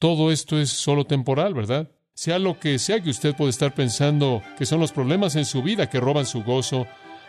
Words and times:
todo 0.00 0.32
esto 0.32 0.58
es 0.58 0.70
solo 0.70 1.04
temporal, 1.04 1.52
¿verdad? 1.52 1.90
Sea 2.14 2.38
lo 2.38 2.58
que 2.58 2.78
sea 2.78 3.02
que 3.02 3.10
usted 3.10 3.36
puede 3.36 3.50
estar 3.50 3.74
pensando 3.74 4.42
que 4.56 4.64
son 4.64 4.80
los 4.80 4.92
problemas 4.92 5.36
en 5.36 5.44
su 5.44 5.62
vida 5.62 5.90
que 5.90 6.00
roban 6.00 6.24
su 6.24 6.42
gozo, 6.42 6.86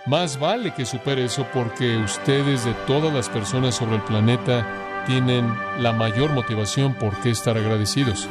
más 0.08 0.40
vale 0.40 0.73
que 0.73 0.86
supere 0.86 1.26
eso 1.26 1.46
porque 1.54 1.97
ustedes 1.97 2.63
de 2.63 2.73
todas 2.88 3.13
las 3.13 3.28
personas 3.28 3.76
sobre 3.76 3.97
el 3.97 4.02
planeta 4.04 5.04
tienen 5.05 5.54
la 5.79 5.92
mayor 5.92 6.31
motivación 6.31 6.94
por 6.94 7.13
qué 7.20 7.31
estar 7.31 7.57
agradecidos. 7.57 8.29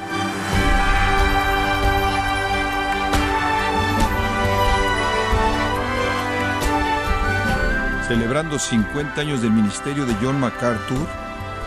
Celebrando 8.08 8.58
50 8.58 9.20
años 9.20 9.42
del 9.42 9.52
ministerio 9.52 10.06
de 10.06 10.14
John 10.14 10.40
MacArthur, 10.40 11.06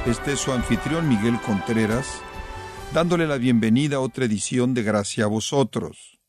este 0.08 0.34
es 0.34 0.40
su 0.40 0.52
anfitrión 0.52 1.08
Miguel 1.08 1.40
Contreras, 1.40 2.22
dándole 2.94 3.26
la 3.26 3.40
bienvenida 3.40 3.96
a 3.96 4.02
otra 4.02 4.26
edición 4.26 4.76
de 4.76 4.84
Gracia 4.84 5.24
a 5.24 5.28
vosotros. 5.28 6.20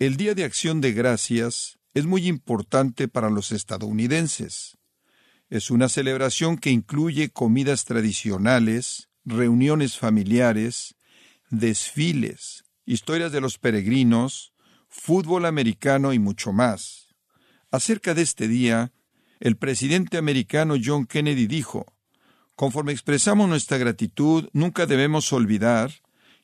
El 0.00 0.16
Día 0.16 0.34
de 0.34 0.42
Acción 0.42 0.80
de 0.80 0.92
Gracias 0.92 1.78
es 1.94 2.04
muy 2.04 2.26
importante 2.26 3.06
para 3.06 3.30
los 3.30 3.52
estadounidenses. 3.52 4.76
Es 5.50 5.70
una 5.70 5.88
celebración 5.88 6.58
que 6.58 6.70
incluye 6.70 7.30
comidas 7.30 7.84
tradicionales, 7.84 9.08
reuniones 9.24 9.98
familiares, 9.98 10.96
desfiles, 11.50 12.64
historias 12.84 13.30
de 13.30 13.40
los 13.40 13.58
peregrinos, 13.58 14.52
fútbol 14.88 15.46
americano 15.46 16.12
y 16.12 16.18
mucho 16.18 16.52
más. 16.52 17.14
Acerca 17.70 18.14
de 18.14 18.22
este 18.22 18.48
día, 18.48 18.92
el 19.38 19.56
presidente 19.56 20.18
americano 20.18 20.74
John 20.82 21.06
Kennedy 21.06 21.46
dijo, 21.46 21.86
Conforme 22.56 22.92
expresamos 22.92 23.48
nuestra 23.48 23.78
gratitud, 23.78 24.48
nunca 24.52 24.86
debemos 24.86 25.32
olvidar 25.32 25.92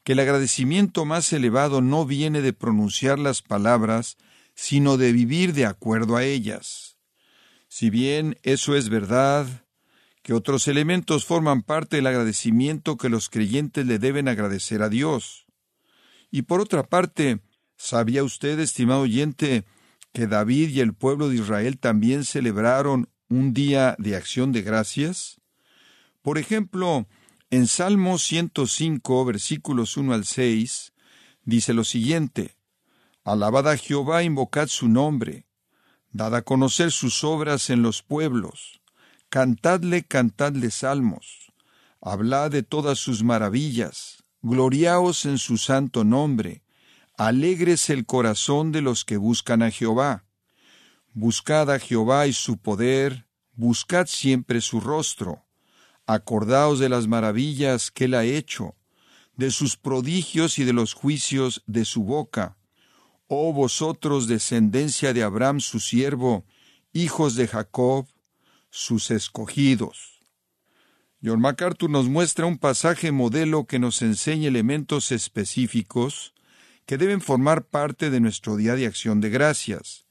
que 0.04 0.12
el 0.12 0.20
agradecimiento 0.20 1.04
más 1.04 1.32
elevado 1.32 1.82
no 1.82 2.06
viene 2.06 2.40
de 2.40 2.52
pronunciar 2.52 3.18
las 3.18 3.42
palabras, 3.42 4.16
sino 4.54 4.96
de 4.96 5.12
vivir 5.12 5.52
de 5.52 5.66
acuerdo 5.66 6.16
a 6.16 6.24
ellas. 6.24 6.96
Si 7.68 7.90
bien 7.90 8.38
eso 8.42 8.74
es 8.74 8.88
verdad, 8.88 9.46
que 10.22 10.32
otros 10.32 10.66
elementos 10.66 11.24
forman 11.24 11.62
parte 11.62 11.96
del 11.96 12.06
agradecimiento 12.06 12.96
que 12.96 13.08
los 13.08 13.28
creyentes 13.28 13.86
le 13.86 13.98
deben 13.98 14.28
agradecer 14.28 14.82
a 14.82 14.88
Dios. 14.88 15.46
Y 16.30 16.42
por 16.42 16.60
otra 16.60 16.82
parte, 16.82 17.40
¿sabía 17.76 18.24
usted, 18.24 18.58
estimado 18.58 19.02
oyente, 19.02 19.64
que 20.12 20.26
David 20.26 20.70
y 20.70 20.80
el 20.80 20.94
pueblo 20.94 21.28
de 21.28 21.36
Israel 21.36 21.78
también 21.78 22.24
celebraron 22.24 23.08
un 23.28 23.52
día 23.52 23.94
de 23.98 24.16
acción 24.16 24.52
de 24.52 24.62
gracias? 24.62 25.37
Por 26.22 26.38
ejemplo, 26.38 27.06
en 27.50 27.66
Salmo 27.66 28.18
105, 28.18 29.24
versículos 29.24 29.96
1 29.96 30.12
al 30.12 30.24
6, 30.24 30.92
dice 31.44 31.72
lo 31.72 31.84
siguiente, 31.84 32.56
Alabad 33.24 33.68
a 33.68 33.76
Jehová, 33.76 34.22
invocad 34.22 34.68
su 34.68 34.88
nombre, 34.88 35.46
dad 36.12 36.34
a 36.34 36.42
conocer 36.42 36.92
sus 36.92 37.24
obras 37.24 37.70
en 37.70 37.82
los 37.82 38.02
pueblos, 38.02 38.80
cantadle, 39.28 40.02
cantadle 40.02 40.70
salmos, 40.70 41.52
hablad 42.00 42.50
de 42.50 42.62
todas 42.62 42.98
sus 42.98 43.22
maravillas, 43.22 44.24
gloriaos 44.42 45.26
en 45.26 45.38
su 45.38 45.58
santo 45.58 46.04
nombre, 46.04 46.62
alegres 47.16 47.90
el 47.90 48.06
corazón 48.06 48.72
de 48.72 48.80
los 48.80 49.04
que 49.04 49.16
buscan 49.16 49.62
a 49.62 49.70
Jehová. 49.70 50.24
Buscad 51.12 51.70
a 51.70 51.78
Jehová 51.78 52.26
y 52.28 52.32
su 52.32 52.58
poder, 52.58 53.26
buscad 53.54 54.06
siempre 54.06 54.60
su 54.60 54.80
rostro. 54.80 55.44
Acordaos 56.10 56.78
de 56.78 56.88
las 56.88 57.06
maravillas 57.06 57.90
que 57.90 58.06
él 58.06 58.14
ha 58.14 58.24
hecho, 58.24 58.74
de 59.36 59.50
sus 59.50 59.76
prodigios 59.76 60.58
y 60.58 60.64
de 60.64 60.72
los 60.72 60.94
juicios 60.94 61.62
de 61.66 61.84
su 61.84 62.02
boca. 62.02 62.56
Oh 63.26 63.52
vosotros, 63.52 64.26
descendencia 64.26 65.12
de 65.12 65.22
Abraham 65.22 65.60
su 65.60 65.80
siervo, 65.80 66.46
hijos 66.94 67.34
de 67.36 67.46
Jacob, 67.46 68.06
sus 68.70 69.10
escogidos. 69.10 70.20
John 71.22 71.40
MacArthur 71.40 71.90
nos 71.90 72.08
muestra 72.08 72.46
un 72.46 72.56
pasaje 72.56 73.12
modelo 73.12 73.66
que 73.66 73.78
nos 73.78 74.00
enseña 74.00 74.48
elementos 74.48 75.12
específicos 75.12 76.32
que 76.86 76.96
deben 76.96 77.20
formar 77.20 77.66
parte 77.66 78.08
de 78.08 78.20
nuestro 78.20 78.56
día 78.56 78.76
de 78.76 78.86
acción 78.86 79.20
de 79.20 79.28
gracias. 79.28 80.06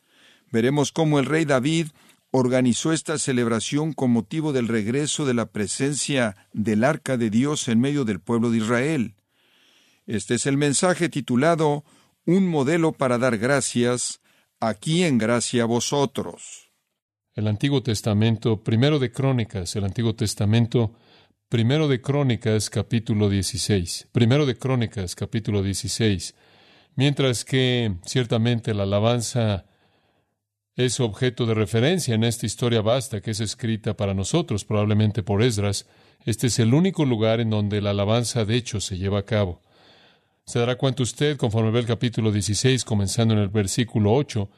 Veremos 0.51 0.91
cómo 0.91 1.17
el 1.17 1.25
rey 1.25 1.43
David 1.43 1.87
organizó 2.31 2.93
esta 2.93 3.17
celebración 3.17 3.93
con 3.93 4.11
motivo 4.11 4.53
del 4.53 4.67
regreso 4.67 5.25
de 5.25 5.33
la 5.33 5.47
presencia 5.47 6.35
del 6.53 6.83
arca 6.83 7.17
de 7.17 7.29
Dios 7.29 7.67
en 7.67 7.79
medio 7.79 8.05
del 8.05 8.19
pueblo 8.19 8.51
de 8.51 8.57
Israel. 8.57 9.15
Este 10.05 10.35
es 10.35 10.45
el 10.45 10.57
mensaje 10.57 11.09
titulado 11.09 11.83
Un 12.25 12.47
modelo 12.47 12.93
para 12.93 13.17
dar 13.17 13.37
gracias, 13.37 14.21
aquí 14.59 15.03
en 15.03 15.17
gracia 15.17 15.63
a 15.63 15.65
vosotros. 15.65 16.71
El 17.33 17.47
Antiguo 17.47 17.83
Testamento, 17.83 18.63
primero 18.63 18.99
de 18.99 19.11
Crónicas, 19.11 19.75
el 19.75 19.83
Antiguo 19.83 20.15
Testamento, 20.15 20.93
primero 21.49 21.87
de 21.87 22.01
Crónicas, 22.01 22.69
capítulo 22.69 23.29
16. 23.29 24.09
Primero 24.11 24.45
de 24.45 24.57
Crónicas, 24.57 25.15
capítulo 25.15 25.61
16. 25.61 26.35
Mientras 26.95 27.45
que 27.45 27.95
ciertamente 28.05 28.73
la 28.73 28.83
alabanza 28.83 29.65
es 30.77 30.99
objeto 30.99 31.47
de 31.47 31.55
referencia 31.55 32.13
en 32.13 32.23
esta 32.23 32.45
historia 32.45 32.81
vasta 32.81 33.19
que 33.19 33.31
es 33.31 33.39
escrita 33.39 33.97
para 33.97 34.13
nosotros, 34.13 34.63
probablemente 34.63 35.23
por 35.23 35.41
Esdras, 35.41 35.87
este 36.23 36.47
es 36.47 36.59
el 36.59 36.75
único 36.75 37.03
lugar 37.03 37.39
en 37.39 37.49
donde 37.49 37.81
la 37.81 37.89
alabanza 37.89 38.45
de 38.45 38.55
hecho 38.55 38.79
se 38.79 38.97
lleva 38.97 39.19
a 39.19 39.25
cabo. 39.25 39.61
Se 40.45 40.59
dará 40.59 40.77
cuenta 40.77 41.01
usted, 41.01 41.35
conforme 41.35 41.71
ve 41.71 41.79
el 41.79 41.87
capítulo 41.87 42.31
16, 42.31 42.85
comenzando 42.85 43.33
en 43.33 43.39
el 43.39 43.49
versículo 43.49 44.13
8, 44.13 44.49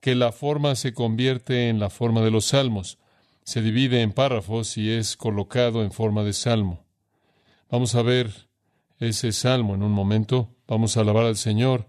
que 0.00 0.14
la 0.14 0.32
forma 0.32 0.74
se 0.76 0.94
convierte 0.94 1.68
en 1.68 1.78
la 1.78 1.90
forma 1.90 2.22
de 2.22 2.30
los 2.30 2.46
salmos. 2.46 2.98
Se 3.44 3.60
divide 3.60 4.00
en 4.00 4.12
párrafos 4.12 4.78
y 4.78 4.90
es 4.90 5.16
colocado 5.16 5.82
en 5.82 5.92
forma 5.92 6.24
de 6.24 6.32
salmo. 6.32 6.86
Vamos 7.70 7.94
a 7.94 8.02
ver 8.02 8.48
ese 8.98 9.30
salmo 9.32 9.74
en 9.74 9.82
un 9.82 9.92
momento. 9.92 10.54
Vamos 10.66 10.96
a 10.96 11.02
alabar 11.02 11.26
al 11.26 11.36
Señor 11.36 11.86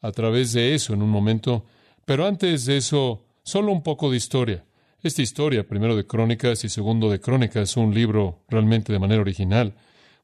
a 0.00 0.10
través 0.10 0.52
de 0.52 0.74
eso 0.74 0.92
en 0.92 1.02
un 1.02 1.10
momento. 1.10 1.64
Pero 2.04 2.26
antes 2.26 2.64
de 2.66 2.76
eso, 2.76 3.24
solo 3.42 3.72
un 3.72 3.82
poco 3.82 4.10
de 4.10 4.16
historia. 4.16 4.64
Esta 5.02 5.22
historia, 5.22 5.66
primero 5.66 5.96
de 5.96 6.06
Crónicas 6.06 6.64
y 6.64 6.68
segundo 6.68 7.10
de 7.10 7.20
Crónicas, 7.20 7.76
un 7.76 7.92
libro 7.92 8.44
realmente 8.48 8.92
de 8.92 8.98
manera 8.98 9.20
original, 9.20 9.74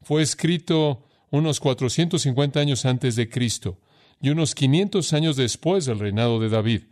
fue 0.03 0.23
escrito 0.23 1.05
unos 1.31 1.61
450 1.61 2.61
años 2.61 2.85
antes 2.85 3.17
de 3.17 3.29
Cristo 3.29 3.79
y 4.21 4.31
unos 4.31 4.55
500 4.55 5.13
años 5.13 5.37
después 5.37 5.85
del 5.87 5.99
reinado 5.99 6.41
de 6.41 6.49
David. 6.49 6.83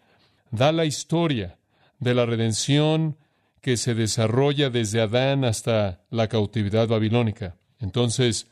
Da 0.50 0.72
la 0.72 0.84
historia 0.84 1.58
de 1.98 2.14
la 2.14 2.26
redención 2.26 3.16
que 3.60 3.76
se 3.76 3.94
desarrolla 3.94 4.70
desde 4.70 5.00
Adán 5.00 5.44
hasta 5.44 6.04
la 6.10 6.28
cautividad 6.28 6.88
babilónica. 6.88 7.56
Entonces, 7.80 8.48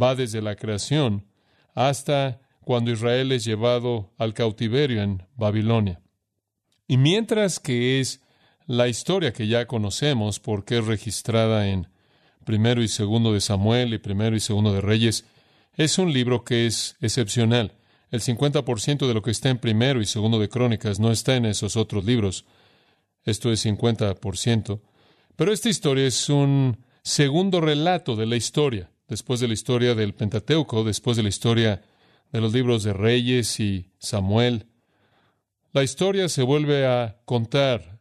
va 0.00 0.14
desde 0.14 0.42
la 0.42 0.56
creación 0.56 1.26
hasta 1.74 2.40
cuando 2.64 2.90
Israel 2.90 3.32
es 3.32 3.44
llevado 3.44 4.12
al 4.18 4.34
cautiverio 4.34 5.02
en 5.02 5.22
Babilonia. 5.36 6.00
Y 6.86 6.96
mientras 6.96 7.60
que 7.60 8.00
es 8.00 8.20
la 8.66 8.88
historia 8.88 9.32
que 9.32 9.46
ya 9.46 9.66
conocemos, 9.66 10.40
porque 10.40 10.78
es 10.78 10.86
registrada 10.86 11.68
en 11.68 11.88
primero 12.44 12.82
y 12.82 12.88
segundo 12.88 13.32
de 13.32 13.40
Samuel 13.40 13.94
y 13.94 13.98
primero 13.98 14.36
y 14.36 14.40
segundo 14.40 14.72
de 14.72 14.80
Reyes, 14.80 15.24
es 15.76 15.98
un 15.98 16.12
libro 16.12 16.44
que 16.44 16.66
es 16.66 16.96
excepcional. 17.00 17.72
El 18.10 18.20
50% 18.20 19.06
de 19.06 19.14
lo 19.14 19.22
que 19.22 19.30
está 19.30 19.48
en 19.50 19.58
primero 19.58 20.00
y 20.00 20.06
segundo 20.06 20.38
de 20.38 20.48
Crónicas 20.48 21.00
no 21.00 21.10
está 21.10 21.36
en 21.36 21.46
esos 21.46 21.76
otros 21.76 22.04
libros. 22.04 22.44
Esto 23.24 23.50
es 23.50 23.64
50%. 23.64 24.80
Pero 25.36 25.52
esta 25.52 25.68
historia 25.68 26.06
es 26.06 26.28
un 26.28 26.78
segundo 27.02 27.60
relato 27.60 28.14
de 28.14 28.26
la 28.26 28.36
historia 28.36 28.90
después 29.08 29.40
de 29.40 29.48
la 29.48 29.54
historia 29.54 29.94
del 29.94 30.14
Pentateuco, 30.14 30.84
después 30.84 31.16
de 31.16 31.22
la 31.22 31.28
historia 31.28 31.82
de 32.34 32.40
los 32.40 32.52
libros 32.52 32.82
de 32.82 32.92
Reyes 32.92 33.60
y 33.60 33.92
Samuel. 34.00 34.66
La 35.72 35.84
historia 35.84 36.28
se 36.28 36.42
vuelve 36.42 36.84
a 36.84 37.20
contar 37.26 38.00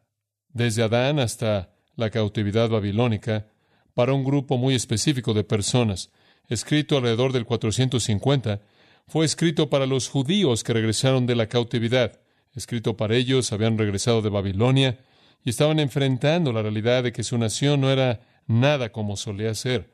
desde 0.50 0.81
Adán 0.81 1.19
hasta 1.19 1.75
la 1.95 2.09
cautividad 2.09 2.68
babilónica 2.68 3.45
para 3.94 4.13
un 4.13 4.24
grupo 4.24 4.57
muy 4.57 4.74
específico 4.74 5.35
de 5.35 5.44
personas. 5.44 6.09
Escrito 6.50 6.97
alrededor 6.97 7.31
del 7.31 7.45
450, 7.45 8.59
fue 9.06 9.24
escrito 9.24 9.69
para 9.69 9.85
los 9.85 10.09
judíos 10.09 10.63
que 10.63 10.74
regresaron 10.74 11.27
de 11.27 11.36
la 11.36 11.45
cautividad. 11.45 12.19
Escrito 12.56 12.97
para 12.97 13.15
ellos, 13.15 13.53
habían 13.53 13.77
regresado 13.77 14.24
de 14.24 14.29
Babilonia 14.29 14.97
y 15.45 15.51
estaban 15.51 15.79
enfrentando 15.79 16.51
la 16.51 16.63
realidad 16.63 17.03
de 17.03 17.12
que 17.12 17.24
su 17.24 17.38
nación 17.38 17.81
no 17.81 17.91
era 17.91 18.21
nada 18.47 18.91
como 18.91 19.15
solía 19.15 19.53
ser. 19.53 19.94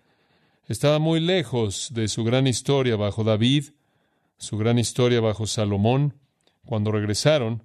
Estaba 0.66 0.98
muy 0.98 1.20
lejos 1.20 1.90
de 1.94 2.08
su 2.08 2.24
gran 2.24 2.48
historia 2.48 2.96
bajo 2.96 3.26
David, 3.26 3.72
su 4.40 4.58
gran 4.58 4.80
historia 4.80 5.22
bajo 5.22 5.46
Salomón. 5.46 6.16
Cuando 6.66 6.92
regresaron, 6.92 7.64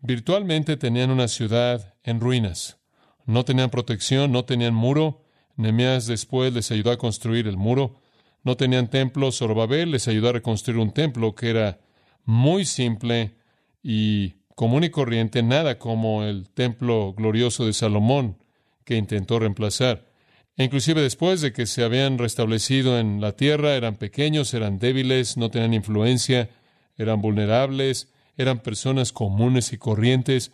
virtualmente 0.00 0.76
tenían 0.76 1.10
una 1.10 1.28
ciudad 1.28 1.94
en 2.02 2.20
ruinas. 2.20 2.78
No 3.26 3.44
tenían 3.44 3.70
protección, 3.70 4.32
no 4.32 4.44
tenían 4.44 4.74
muro. 4.74 5.22
Nehemías 5.56 6.06
después 6.06 6.52
les 6.52 6.70
ayudó 6.72 6.90
a 6.90 6.98
construir 6.98 7.46
el 7.46 7.56
muro. 7.56 8.00
no 8.44 8.56
tenían 8.56 8.88
templo. 8.88 9.30
Zorobabel 9.30 9.92
les 9.92 10.08
ayudó 10.08 10.30
a 10.30 10.32
reconstruir 10.32 10.78
un 10.80 10.90
templo 10.90 11.36
que 11.36 11.50
era 11.50 11.78
muy 12.24 12.64
simple 12.64 13.36
y 13.84 14.34
común 14.56 14.82
y 14.82 14.90
corriente, 14.90 15.44
nada 15.44 15.78
como 15.78 16.24
el 16.24 16.48
templo 16.50 17.14
glorioso 17.14 17.66
de 17.66 17.72
Salomón 17.72 18.38
que 18.84 18.96
intentó 18.96 19.38
reemplazar. 19.38 20.11
E 20.62 20.64
inclusive 20.64 21.02
después 21.02 21.40
de 21.40 21.52
que 21.52 21.66
se 21.66 21.82
habían 21.82 22.18
restablecido 22.18 22.96
en 23.00 23.20
la 23.20 23.32
tierra, 23.32 23.74
eran 23.74 23.96
pequeños, 23.96 24.54
eran 24.54 24.78
débiles, 24.78 25.36
no 25.36 25.50
tenían 25.50 25.74
influencia, 25.74 26.50
eran 26.96 27.20
vulnerables, 27.20 28.12
eran 28.36 28.60
personas 28.60 29.10
comunes 29.10 29.72
y 29.72 29.76
corrientes, 29.76 30.52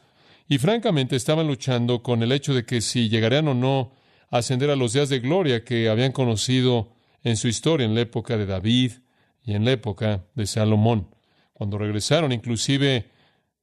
y 0.48 0.56
francamente 0.56 1.14
estaban 1.14 1.46
luchando 1.46 2.02
con 2.02 2.22
el 2.22 2.32
hecho 2.32 2.54
de 2.54 2.64
que 2.64 2.80
si 2.80 3.10
llegarían 3.10 3.48
o 3.48 3.54
no 3.54 3.92
a 4.30 4.38
ascender 4.38 4.70
a 4.70 4.76
los 4.76 4.94
días 4.94 5.10
de 5.10 5.20
gloria 5.20 5.62
que 5.62 5.90
habían 5.90 6.12
conocido 6.12 6.90
en 7.22 7.36
su 7.36 7.48
historia 7.48 7.84
en 7.84 7.94
la 7.94 8.00
época 8.00 8.38
de 8.38 8.46
David 8.46 8.92
y 9.44 9.52
en 9.52 9.66
la 9.66 9.72
época 9.72 10.24
de 10.34 10.46
Salomón. 10.46 11.14
Cuando 11.52 11.76
regresaron, 11.76 12.32
inclusive 12.32 13.10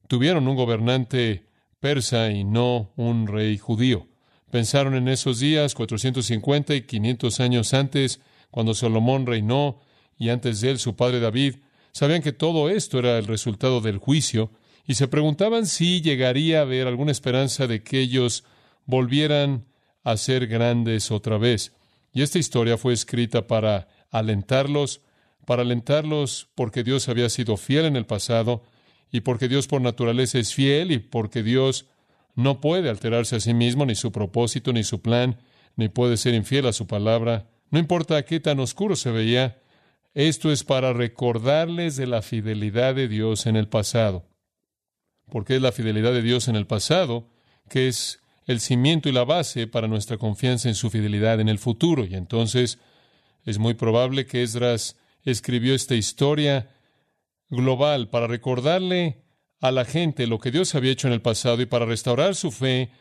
tuvieron 0.08 0.48
un 0.48 0.56
gobernante 0.56 1.48
persa 1.80 2.30
y 2.30 2.44
no 2.44 2.94
un 2.98 3.26
rey 3.26 3.58
judío. 3.58 4.10
Pensaron 4.52 4.96
en 4.96 5.08
esos 5.08 5.40
días, 5.40 5.74
450 5.76 6.76
y 6.76 6.82
500 6.84 7.40
años 7.40 7.74
antes, 7.74 8.22
cuando 8.52 8.74
Salomón 8.74 9.26
reinó 9.26 9.80
y 10.18 10.30
antes 10.30 10.62
de 10.62 10.72
él 10.72 10.80
su 10.80 10.96
padre 10.96 11.20
David, 11.20 11.56
sabían 11.92 12.22
que 12.22 12.32
todo 12.32 12.70
esto 12.70 13.00
era 13.00 13.18
el 13.18 13.28
resultado 13.28 13.82
del 13.82 13.98
juicio 13.98 14.52
y 14.88 14.96
se 14.96 15.08
preguntaban 15.08 15.66
si 15.66 16.02
llegaría 16.02 16.60
a 16.60 16.62
haber 16.62 16.88
alguna 16.88 17.12
esperanza 17.12 17.68
de 17.68 17.84
que 17.84 18.00
ellos 18.00 18.44
volvieran 18.86 19.66
a 20.04 20.16
ser 20.18 20.48
grandes 20.48 21.12
otra 21.12 21.38
vez. 21.38 21.74
Y 22.14 22.22
esta 22.22 22.40
historia 22.40 22.78
fue 22.78 22.94
escrita 22.94 23.48
para 23.48 23.88
alentarlos, 24.12 25.02
para 25.46 25.64
alentarlos 25.64 26.48
porque 26.56 26.84
Dios 26.84 27.10
había 27.10 27.30
sido 27.30 27.58
fiel 27.58 27.86
en 27.86 27.96
el 27.96 28.06
pasado 28.06 28.64
y 29.12 29.22
porque 29.22 29.48
Dios 29.48 29.68
por 29.68 29.82
naturaleza 29.82 30.40
es 30.40 30.54
fiel 30.54 30.92
y 30.92 31.00
porque 31.00 31.44
Dios 31.44 31.88
no 32.36 32.62
puede 32.62 32.90
alterarse 32.90 33.38
a 33.38 33.40
sí 33.40 33.54
mismo, 33.54 33.86
ni 33.86 33.96
su 33.96 34.12
propósito, 34.12 34.74
ni 34.74 34.84
su 34.84 35.02
plan, 35.02 35.40
ni 35.76 35.90
puede 35.90 36.18
ser 36.18 36.34
infiel 36.34 36.68
a 36.68 36.74
su 36.74 36.88
palabra. 36.88 37.50
No 37.72 37.80
importa 37.80 38.24
qué 38.26 38.40
tan 38.40 38.60
oscuro 38.60 38.96
se 38.96 39.12
veía, 39.12 39.62
esto 40.14 40.52
es 40.52 40.64
para 40.64 40.94
recordarles 40.94 41.96
de 41.96 42.08
la 42.08 42.22
fidelidad 42.22 42.96
de 42.96 43.08
Dios 43.08 43.46
en 43.48 43.56
el 43.56 43.68
pasado. 43.68 44.28
Porque 45.30 45.56
es 45.56 45.62
la 45.62 45.72
fidelidad 45.72 46.14
de 46.14 46.22
Dios 46.22 46.48
en 46.48 46.56
el 46.56 46.68
pasado 46.68 47.30
que 47.70 47.88
es 47.88 48.22
el 48.46 48.60
cimiento 48.60 49.10
y 49.10 49.12
la 49.12 49.24
base 49.24 49.68
para 49.68 49.88
nuestra 49.88 50.18
confianza 50.18 50.70
en 50.70 50.76
su 50.76 50.90
fidelidad 50.90 51.40
en 51.40 51.50
el 51.50 51.58
futuro. 51.60 52.06
Y 52.06 52.16
entonces 52.16 52.80
es 53.44 53.58
muy 53.58 53.74
probable 53.74 54.26
que 54.26 54.44
Esdras 54.44 54.98
escribió 55.24 55.74
esta 55.74 55.96
historia 55.96 56.70
global 57.50 58.10
para 58.10 58.28
recordarle 58.28 59.25
a 59.68 59.72
la 59.72 59.86
gente 59.86 60.28
lo 60.28 60.40
que 60.40 60.52
Dios 60.52 60.76
había 60.76 60.92
hecho 60.92 61.08
en 61.08 61.14
el 61.14 61.22
pasado 61.22 61.62
y 61.62 61.66
para 61.66 61.86
restaurar 61.86 62.36
su 62.36 62.52
fe 62.52 62.92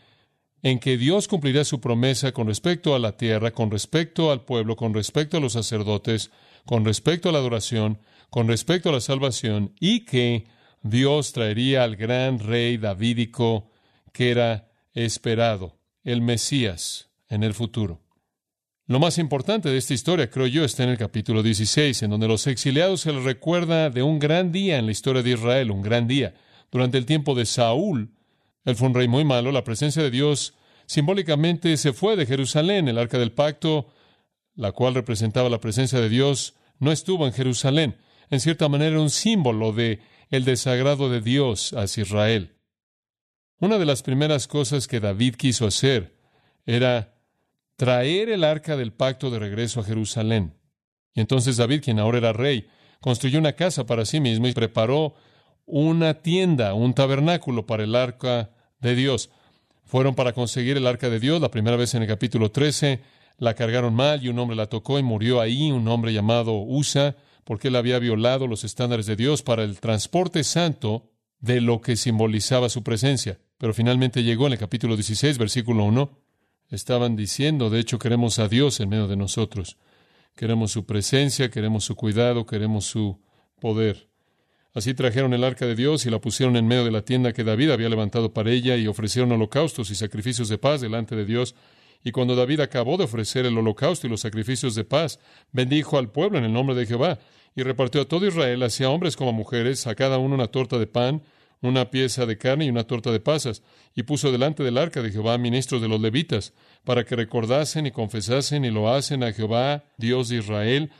en 0.63 0.79
que 0.79 0.97
Dios 0.97 1.29
cumplirá 1.29 1.63
su 1.65 1.81
promesa 1.81 2.33
con 2.33 2.47
respecto 2.47 2.95
a 2.95 2.99
la 2.99 3.17
tierra, 3.17 3.51
con 3.51 3.71
respecto 3.71 4.33
al 4.33 4.45
pueblo, 4.45 4.77
con 4.77 4.95
respecto 4.95 5.37
a 5.37 5.41
los 5.41 5.53
sacerdotes, 5.53 6.31
con 6.65 6.85
respecto 6.85 7.29
a 7.29 7.33
la 7.33 7.39
adoración, 7.39 7.99
con 8.31 8.49
respecto 8.49 8.89
a 8.89 8.93
la 8.93 9.01
salvación, 9.01 9.75
y 9.79 10.07
que 10.07 10.47
Dios 10.83 11.33
traería 11.33 11.85
al 11.85 11.97
gran 11.97 12.39
rey 12.39 12.79
davídico 12.79 13.71
que 14.13 14.31
era 14.31 14.71
esperado, 14.95 15.79
el 16.03 16.23
Mesías, 16.23 17.11
en 17.29 17.43
el 17.43 17.53
futuro. 17.53 18.01
Lo 18.87 19.01
más 19.01 19.19
importante 19.19 19.71
de 19.71 19.79
esta 19.79 19.95
historia, 19.95 20.31
creo 20.31 20.47
yo, 20.47 20.65
está 20.65 20.85
en 20.85 20.91
el 20.91 20.99
capítulo 20.99 21.43
16, 21.43 22.03
en 22.03 22.11
donde 22.11 22.29
los 22.29 22.47
exiliados 22.47 23.03
se 23.03 23.13
les 23.13 23.25
recuerda 23.25 23.91
de 23.91 24.03
un 24.03 24.19
gran 24.19 24.53
día 24.53 24.79
en 24.79 24.87
la 24.87 24.93
historia 24.93 25.23
de 25.23 25.31
Israel, 25.31 25.71
un 25.71 25.83
gran 25.83 26.07
día. 26.07 26.35
Durante 26.75 26.99
el 26.99 27.07
tiempo 27.07 27.37
de 27.37 27.47
Saúl, 27.47 28.11
él 28.65 28.75
fue 28.75 28.89
un 28.89 28.95
rey 28.95 29.07
muy 29.07 29.25
malo, 29.25 29.53
la 29.53 29.63
presencia 29.63 30.03
de 30.03 30.11
Dios 30.11 30.55
simbólicamente 30.87 31.77
se 31.77 31.93
fue 31.93 32.17
de 32.17 32.27
Jerusalén. 32.27 32.89
El 32.89 32.99
arca 32.99 33.17
del 33.17 33.31
pacto, 33.31 33.93
la 34.57 34.73
cual 34.73 34.97
representaba 34.97 35.49
la 35.49 35.61
presencia 35.61 36.01
de 36.01 36.09
Dios, 36.09 36.57
no 36.81 36.91
estuvo 36.91 37.27
en 37.27 37.33
Jerusalén. 37.33 37.97
En 38.29 38.41
cierta 38.41 38.69
manera 38.69 38.91
era 38.91 39.01
un 39.01 39.11
símbolo 39.11 39.73
de 39.73 40.01
el 40.31 40.45
desagrado 40.45 41.09
de 41.09 41.21
Dios 41.21 41.75
hacia 41.75 42.03
Israel. 42.03 42.57
Una 43.61 43.79
de 43.79 43.87
las 43.87 44.03
primeras 44.03 44.49
cosas 44.49 44.89
que 44.89 44.99
David 44.99 45.37
quiso 45.37 45.69
hacer 45.69 46.17
era 46.67 47.15
traer 47.77 48.31
el 48.31 48.43
arca 48.43 48.77
del 48.77 48.93
pacto 48.93 49.31
de 49.31 49.39
regreso 49.39 49.79
a 49.79 49.85
Jerusalén. 49.85 50.59
Y 51.15 51.21
entonces 51.21 51.57
David, 51.57 51.83
quien 51.85 52.01
ahora 52.01 52.19
era 52.19 52.33
rey, 52.33 52.67
construyó 53.01 53.39
una 53.39 53.53
casa 53.53 53.87
para 53.87 54.05
sí 54.05 54.19
mismo 54.19 54.49
y 54.49 54.53
preparó 54.53 55.15
una 55.67 56.15
tienda, 56.15 56.75
un 56.75 56.95
tabernáculo 56.95 57.67
para 57.67 57.85
el 57.85 57.95
arca 57.95 58.51
de 58.81 58.95
Dios. 58.95 59.31
Fueron 59.85 60.15
para 60.15 60.33
conseguir 60.33 60.77
el 60.77 60.87
arca 60.87 61.09
de 61.09 61.21
Dios, 61.21 61.41
la 61.41 61.51
primera 61.51 61.77
vez 61.77 61.95
en 61.95 62.03
el 62.03 62.09
capítulo 62.09 62.51
13, 62.51 63.01
la 63.39 63.55
cargaron 63.55 63.95
mal 63.95 64.23
y 64.23 64.29
un 64.29 64.39
hombre 64.39 64.57
la 64.57 64.67
tocó 64.67 64.99
y 64.99 65.03
murió 65.03 65.41
ahí, 65.41 65.71
un 65.71 65.89
hombre 65.89 66.13
llamado 66.13 66.61
Usa, 66.63 67.17
porque 67.45 67.69
él 67.69 67.77
había 67.77 67.99
violado 67.99 68.47
los 68.47 68.65
estándares 68.65 69.07
de 69.07 69.17
Dios 69.17 69.43
para 69.43 69.65
el 69.65 69.81
transporte 69.81 70.45
santo 70.45 71.11
de 71.41 71.61
lo 71.61 71.81
que 71.81 71.97
simbolizaba 71.97 72.69
su 72.69 72.83
presencia. 72.83 73.39
Pero 73.59 73.75
finalmente 73.75 74.23
llegó 74.23 74.47
en 74.47 74.55
el 74.55 74.59
capítulo 74.59 74.97
16, 74.97 75.37
versículo 75.39 75.85
1. 75.85 76.19
Estaban 76.71 77.17
diciendo, 77.17 77.69
de 77.71 77.81
hecho, 77.81 77.99
queremos 77.99 78.39
a 78.39 78.49
Dios 78.49 78.81
en 78.81 78.89
medio 78.89 79.09
de 79.09 79.17
nosotros. 79.17 79.77
Queremos 80.35 80.73
su 80.73 80.87
presencia, 80.87 81.51
queremos 81.51 81.85
su 81.85 81.95
cuidado, 81.95 82.47
queremos 82.47 82.87
su 82.87 83.21
poder. 83.61 84.09
Así 84.75 84.93
trajeron 84.93 85.33
el 85.33 85.45
arca 85.45 85.67
de 85.67 85.77
Dios 85.77 86.05
y 86.05 86.11
la 86.11 86.21
pusieron 86.21 86.57
en 86.57 86.67
medio 86.67 86.85
de 86.85 86.91
la 86.91 87.03
tienda 87.03 87.33
que 87.33 87.45
David 87.45 87.71
había 87.71 87.89
levantado 87.89 88.35
para 88.35 88.51
ella 88.51 88.77
y 88.77 88.89
ofrecieron 88.89 89.31
holocaustos 89.31 89.91
y 89.91 89.95
sacrificios 89.95 90.49
de 90.49 90.59
paz 90.59 90.81
delante 90.81 91.15
de 91.15 91.25
Dios. 91.25 91.55
Y 92.03 92.11
cuando 92.11 92.35
David 92.35 92.61
acabó 92.61 92.97
de 92.97 93.05
ofrecer 93.05 93.47
el 93.47 93.57
holocausto 93.57 94.07
y 94.07 94.11
los 94.11 94.21
sacrificios 94.21 94.75
de 94.75 94.85
paz, 94.85 95.21
bendijo 95.53 95.97
al 95.97 96.11
pueblo 96.11 96.39
en 96.39 96.45
el 96.45 96.53
nombre 96.53 96.75
de 96.75 96.87
Jehová 96.87 97.21
y 97.55 97.63
repartió 97.63 98.01
a 98.01 98.05
todo 98.07 98.27
Israel, 98.27 98.63
hacia 98.65 98.91
hombres 98.91 99.17
como 99.17 99.31
a 99.31 99.33
mujeres, 99.33 99.87
a 99.87 99.95
cada 99.95 100.19
uno 100.19 100.35
una 100.35 100.49
torta 100.49 100.77
de 100.77 100.89
pan, 100.89 101.23
una 101.63 101.91
pieza 101.91 102.27
de 102.27 102.37
carne 102.37 102.67
y 102.67 102.71
una 102.71 102.85
torta 102.85 103.13
de 103.13 103.21
pasas, 103.21 103.63
y 103.95 104.03
puso 104.03 104.33
delante 104.33 104.65
del 104.65 104.77
arca 104.77 105.03
de 105.03 105.13
Jehová 105.13 105.39
ministros 105.39 105.81
de 105.81 105.89
los 105.89 106.01
levitas, 106.01 106.53
para 106.83 107.05
que 107.05 107.15
recordasen 107.15 107.87
y 107.87 107.93
confesasen 107.93 108.65
y 108.65 108.71
lo 108.71 108.93
hacen 108.93 109.23
a 109.23 109.33
Jehová, 109.33 109.85
Dios 109.97 110.29
de 110.29 110.39
Israel. 110.39 110.91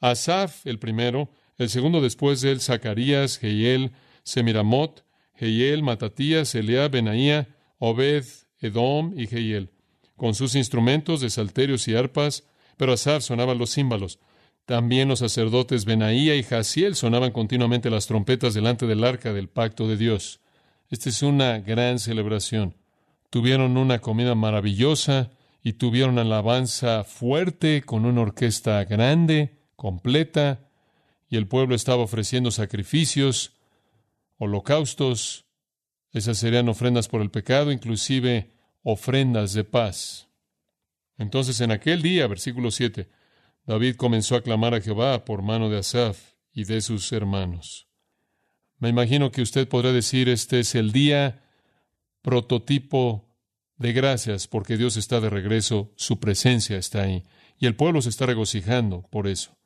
Asaf, 0.00 0.66
el 0.66 0.80
primero, 0.80 1.30
el 1.58 1.68
segundo 1.68 2.00
después 2.00 2.40
de 2.40 2.52
él, 2.52 2.60
Zacarías, 2.60 3.38
Jehiel, 3.38 3.92
Semiramot, 4.22 5.04
Jehiel, 5.36 5.82
Matatías, 5.82 6.54
Eliab, 6.54 6.92
Benaía, 6.92 7.48
Obed, 7.78 8.24
Edom 8.60 9.12
y 9.16 9.26
Jehiel, 9.26 9.70
con 10.16 10.34
sus 10.34 10.54
instrumentos 10.54 11.20
de 11.20 11.30
salterios 11.30 11.86
y 11.88 11.94
arpas, 11.94 12.44
pero 12.76 12.92
Asaf 12.92 13.22
sonaban 13.22 13.58
los 13.58 13.74
címbalos. 13.74 14.18
También 14.64 15.08
los 15.08 15.18
sacerdotes 15.18 15.84
Benaía 15.84 16.36
y 16.36 16.42
Jaciel 16.42 16.94
sonaban 16.94 17.32
continuamente 17.32 17.90
las 17.90 18.06
trompetas 18.06 18.54
delante 18.54 18.86
del 18.86 19.04
arca 19.04 19.32
del 19.32 19.48
pacto 19.48 19.86
de 19.86 19.96
Dios. 19.96 20.40
Esta 20.88 21.10
es 21.10 21.22
una 21.22 21.58
gran 21.58 21.98
celebración. 21.98 22.74
Tuvieron 23.28 23.76
una 23.76 23.98
comida 23.98 24.34
maravillosa 24.34 25.30
y 25.62 25.74
tuvieron 25.74 26.18
alabanza 26.18 27.04
fuerte 27.04 27.82
con 27.82 28.06
una 28.06 28.22
orquesta 28.22 28.84
grande, 28.84 29.58
completa, 29.76 30.63
y 31.34 31.36
el 31.36 31.48
pueblo 31.48 31.74
estaba 31.74 32.04
ofreciendo 32.04 32.52
sacrificios, 32.52 33.56
holocaustos, 34.38 35.46
esas 36.12 36.38
serían 36.38 36.68
ofrendas 36.68 37.08
por 37.08 37.22
el 37.22 37.32
pecado, 37.32 37.72
inclusive 37.72 38.52
ofrendas 38.84 39.52
de 39.52 39.64
paz. 39.64 40.28
Entonces 41.18 41.60
en 41.60 41.72
aquel 41.72 42.02
día, 42.02 42.28
versículo 42.28 42.70
7, 42.70 43.10
David 43.66 43.96
comenzó 43.96 44.36
a 44.36 44.42
clamar 44.42 44.74
a 44.74 44.80
Jehová 44.80 45.24
por 45.24 45.42
mano 45.42 45.68
de 45.70 45.78
Asaf 45.78 46.34
y 46.52 46.62
de 46.66 46.80
sus 46.80 47.10
hermanos. 47.10 47.88
Me 48.78 48.90
imagino 48.90 49.32
que 49.32 49.42
usted 49.42 49.66
podrá 49.66 49.90
decir, 49.90 50.28
este 50.28 50.60
es 50.60 50.76
el 50.76 50.92
día 50.92 51.42
prototipo 52.22 53.28
de 53.76 53.92
gracias, 53.92 54.46
porque 54.46 54.76
Dios 54.76 54.96
está 54.96 55.18
de 55.18 55.30
regreso, 55.30 55.92
su 55.96 56.20
presencia 56.20 56.78
está 56.78 57.02
ahí, 57.02 57.24
y 57.58 57.66
el 57.66 57.74
pueblo 57.74 58.00
se 58.02 58.10
está 58.10 58.24
regocijando 58.24 59.02
por 59.10 59.26
eso. 59.26 59.58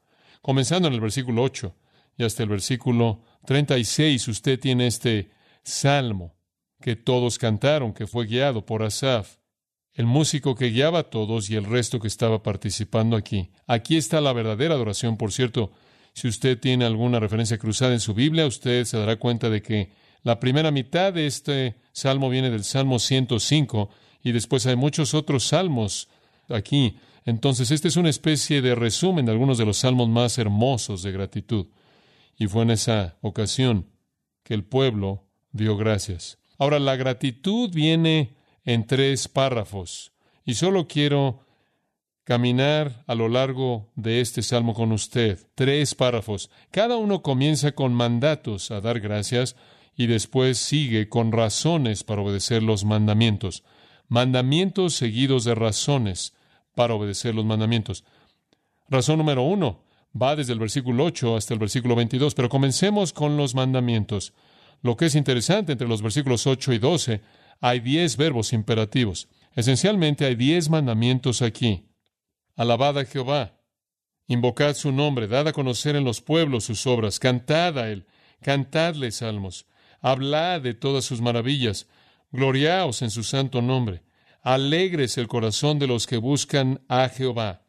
Comenzando 0.42 0.88
en 0.88 0.94
el 0.94 1.00
versículo 1.00 1.42
8 1.42 1.74
y 2.16 2.24
hasta 2.24 2.42
el 2.42 2.48
versículo 2.48 3.22
36, 3.46 4.28
usted 4.28 4.58
tiene 4.58 4.86
este 4.86 5.30
salmo 5.62 6.36
que 6.80 6.96
todos 6.96 7.38
cantaron, 7.38 7.92
que 7.92 8.06
fue 8.06 8.26
guiado 8.26 8.64
por 8.64 8.82
Asaf, 8.82 9.36
el 9.92 10.06
músico 10.06 10.54
que 10.54 10.70
guiaba 10.70 11.00
a 11.00 11.10
todos 11.10 11.50
y 11.50 11.56
el 11.56 11.64
resto 11.64 11.98
que 11.98 12.08
estaba 12.08 12.42
participando 12.42 13.16
aquí. 13.16 13.50
Aquí 13.66 13.96
está 13.96 14.20
la 14.20 14.32
verdadera 14.32 14.74
adoración, 14.74 15.16
por 15.16 15.32
cierto. 15.32 15.72
Si 16.14 16.28
usted 16.28 16.58
tiene 16.58 16.84
alguna 16.84 17.20
referencia 17.20 17.58
cruzada 17.58 17.92
en 17.92 18.00
su 18.00 18.14
Biblia, 18.14 18.46
usted 18.46 18.84
se 18.84 18.98
dará 18.98 19.16
cuenta 19.16 19.50
de 19.50 19.62
que 19.62 19.92
la 20.22 20.40
primera 20.40 20.70
mitad 20.70 21.12
de 21.12 21.26
este 21.26 21.76
salmo 21.92 22.28
viene 22.28 22.50
del 22.50 22.64
Salmo 22.64 22.98
105 22.98 23.90
y 24.22 24.32
después 24.32 24.66
hay 24.66 24.76
muchos 24.76 25.14
otros 25.14 25.44
salmos 25.44 26.08
aquí 26.48 26.96
Entonces, 27.24 27.70
esta 27.70 27.88
es 27.88 27.96
una 27.96 28.10
especie 28.10 28.62
de 28.62 28.74
resumen 28.74 29.26
de 29.26 29.32
algunos 29.32 29.58
de 29.58 29.66
los 29.66 29.78
salmos 29.78 30.08
más 30.08 30.38
hermosos 30.38 31.02
de 31.02 31.12
gratitud. 31.12 31.66
Y 32.36 32.46
fue 32.46 32.62
en 32.62 32.70
esa 32.70 33.16
ocasión 33.20 33.86
que 34.42 34.54
el 34.54 34.64
pueblo 34.64 35.26
dio 35.52 35.76
gracias. 35.76 36.38
Ahora, 36.58 36.78
la 36.78 36.96
gratitud 36.96 37.70
viene 37.72 38.36
en 38.64 38.86
tres 38.86 39.28
párrafos. 39.28 40.12
Y 40.44 40.54
solo 40.54 40.86
quiero 40.88 41.46
caminar 42.28 43.04
a 43.06 43.14
lo 43.14 43.30
largo 43.30 43.90
de 43.96 44.20
este 44.20 44.42
salmo 44.42 44.74
con 44.74 44.92
usted. 44.92 45.38
Tres 45.54 45.94
párrafos. 45.94 46.50
Cada 46.70 46.98
uno 46.98 47.22
comienza 47.22 47.72
con 47.72 47.94
mandatos 47.94 48.70
a 48.70 48.82
dar 48.82 49.00
gracias 49.00 49.56
y 49.96 50.06
después 50.08 50.58
sigue 50.58 51.08
con 51.08 51.32
razones 51.32 52.04
para 52.04 52.20
obedecer 52.20 52.62
los 52.62 52.84
mandamientos. 52.84 53.64
Mandamientos 54.08 54.92
seguidos 54.94 55.44
de 55.44 55.54
razones 55.54 56.34
para 56.78 56.94
obedecer 56.94 57.34
los 57.34 57.44
mandamientos. 57.44 58.04
Razón 58.88 59.18
número 59.18 59.42
uno 59.42 59.82
va 60.14 60.36
desde 60.36 60.52
el 60.52 60.60
versículo 60.60 61.06
8 61.06 61.34
hasta 61.34 61.52
el 61.52 61.58
versículo 61.58 61.96
22, 61.96 62.36
pero 62.36 62.48
comencemos 62.48 63.12
con 63.12 63.36
los 63.36 63.56
mandamientos. 63.56 64.32
Lo 64.82 64.96
que 64.96 65.06
es 65.06 65.16
interesante 65.16 65.72
entre 65.72 65.88
los 65.88 66.02
versículos 66.02 66.46
8 66.46 66.74
y 66.74 66.78
12, 66.78 67.20
hay 67.60 67.80
diez 67.80 68.16
verbos 68.16 68.52
imperativos. 68.52 69.26
Esencialmente 69.56 70.24
hay 70.24 70.36
diez 70.36 70.70
mandamientos 70.70 71.42
aquí. 71.42 71.88
Alabad 72.54 72.96
a 72.96 73.04
Jehová, 73.04 73.58
invocad 74.28 74.74
su 74.74 74.92
nombre, 74.92 75.26
dad 75.26 75.48
a 75.48 75.52
conocer 75.52 75.96
en 75.96 76.04
los 76.04 76.20
pueblos 76.20 76.62
sus 76.62 76.86
obras, 76.86 77.18
cantad 77.18 77.76
a 77.76 77.90
él, 77.90 78.06
cantadle 78.40 79.10
salmos, 79.10 79.66
hablad 80.00 80.60
de 80.60 80.74
todas 80.74 81.04
sus 81.04 81.20
maravillas, 81.20 81.88
gloriaos 82.30 83.02
en 83.02 83.10
su 83.10 83.24
santo 83.24 83.62
nombre, 83.62 84.04
alegres 84.54 85.18
el 85.18 85.28
corazón 85.28 85.78
de 85.78 85.86
los 85.86 86.06
que 86.06 86.16
buscan 86.16 86.80
a 86.88 87.10
Jehová. 87.10 87.66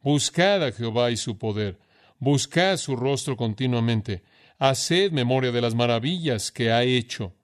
Buscad 0.00 0.64
a 0.64 0.72
Jehová 0.72 1.10
y 1.10 1.18
su 1.18 1.36
poder, 1.36 1.78
buscad 2.18 2.78
su 2.78 2.96
rostro 2.96 3.36
continuamente, 3.36 4.22
haced 4.58 5.12
memoria 5.12 5.52
de 5.52 5.60
las 5.60 5.74
maravillas 5.74 6.50
que 6.50 6.72
ha 6.72 6.84
hecho, 6.84 7.34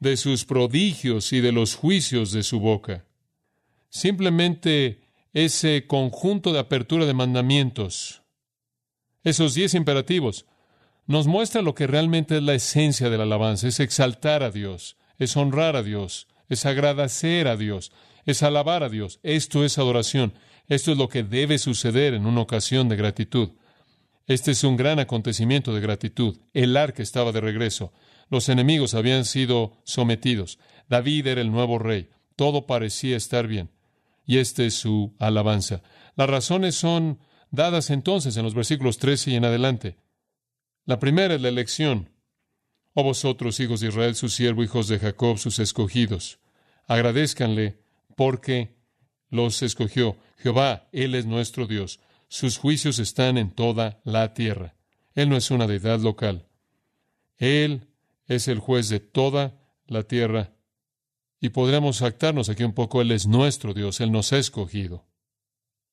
de 0.00 0.16
sus 0.16 0.46
prodigios 0.46 1.34
y 1.34 1.40
de 1.40 1.52
los 1.52 1.74
juicios 1.74 2.32
de 2.32 2.42
su 2.42 2.60
boca. 2.60 3.04
Simplemente 3.90 5.02
ese 5.34 5.86
conjunto 5.86 6.54
de 6.54 6.60
apertura 6.60 7.04
de 7.04 7.12
mandamientos, 7.12 8.22
esos 9.22 9.52
diez 9.52 9.74
imperativos, 9.74 10.46
nos 11.06 11.26
muestra 11.26 11.60
lo 11.60 11.74
que 11.74 11.86
realmente 11.86 12.38
es 12.38 12.42
la 12.42 12.54
esencia 12.54 13.10
de 13.10 13.18
la 13.18 13.24
alabanza, 13.24 13.68
es 13.68 13.80
exaltar 13.80 14.42
a 14.42 14.50
Dios, 14.50 14.96
es 15.18 15.36
honrar 15.36 15.76
a 15.76 15.82
Dios, 15.82 16.26
es 16.48 16.64
agradecer 16.66 17.48
a 17.48 17.56
Dios, 17.56 17.92
es 18.26 18.42
alabar 18.42 18.82
a 18.82 18.88
Dios. 18.88 19.20
Esto 19.22 19.64
es 19.64 19.78
adoración. 19.78 20.34
Esto 20.68 20.92
es 20.92 20.98
lo 20.98 21.08
que 21.08 21.22
debe 21.22 21.58
suceder 21.58 22.14
en 22.14 22.26
una 22.26 22.40
ocasión 22.40 22.88
de 22.88 22.96
gratitud. 22.96 23.50
Este 24.26 24.52
es 24.52 24.64
un 24.64 24.76
gran 24.76 24.98
acontecimiento 24.98 25.74
de 25.74 25.80
gratitud. 25.80 26.38
El 26.52 26.76
arca 26.76 27.02
estaba 27.02 27.32
de 27.32 27.40
regreso. 27.40 27.92
Los 28.30 28.48
enemigos 28.48 28.94
habían 28.94 29.24
sido 29.24 29.78
sometidos. 29.84 30.58
David 30.88 31.26
era 31.26 31.40
el 31.40 31.50
nuevo 31.50 31.78
rey. 31.78 32.08
Todo 32.36 32.66
parecía 32.66 33.16
estar 33.16 33.46
bien 33.46 33.70
y 34.26 34.38
esta 34.38 34.64
es 34.64 34.74
su 34.74 35.14
alabanza. 35.18 35.82
Las 36.16 36.28
razones 36.28 36.74
son 36.74 37.18
dadas 37.50 37.90
entonces 37.90 38.36
en 38.36 38.44
los 38.44 38.54
versículos 38.54 38.98
13 38.98 39.32
y 39.32 39.34
en 39.36 39.44
adelante. 39.44 39.98
La 40.86 40.98
primera 40.98 41.34
es 41.34 41.40
la 41.40 41.48
elección. 41.48 42.10
Oh 42.94 43.02
vosotros, 43.02 43.58
hijos 43.60 43.80
de 43.80 43.88
Israel, 43.88 44.14
su 44.14 44.28
siervo, 44.28 44.62
hijos 44.62 44.88
de 44.88 44.98
Jacob, 44.98 45.38
sus 45.38 45.58
escogidos, 45.58 46.38
agradezcanle 46.86 47.82
porque 48.16 48.76
los 49.30 49.62
escogió. 49.62 50.16
Jehová, 50.38 50.88
Él 50.92 51.14
es 51.14 51.26
nuestro 51.26 51.66
Dios. 51.66 52.00
Sus 52.28 52.58
juicios 52.58 52.98
están 52.98 53.38
en 53.38 53.50
toda 53.50 54.00
la 54.04 54.34
tierra. 54.34 54.74
Él 55.14 55.28
no 55.28 55.36
es 55.36 55.50
una 55.50 55.66
deidad 55.66 56.00
local. 56.00 56.46
Él 57.38 57.88
es 58.26 58.48
el 58.48 58.58
juez 58.58 58.88
de 58.88 59.00
toda 59.00 59.60
la 59.86 60.02
tierra 60.02 60.54
y 61.44 61.50
podríamos 61.50 62.00
actarnos 62.00 62.48
aquí 62.48 62.64
un 62.64 62.72
poco, 62.72 63.02
Él 63.02 63.10
es 63.10 63.26
nuestro 63.26 63.74
Dios, 63.74 64.00
Él 64.00 64.10
nos 64.10 64.32
ha 64.32 64.38
escogido. 64.38 65.04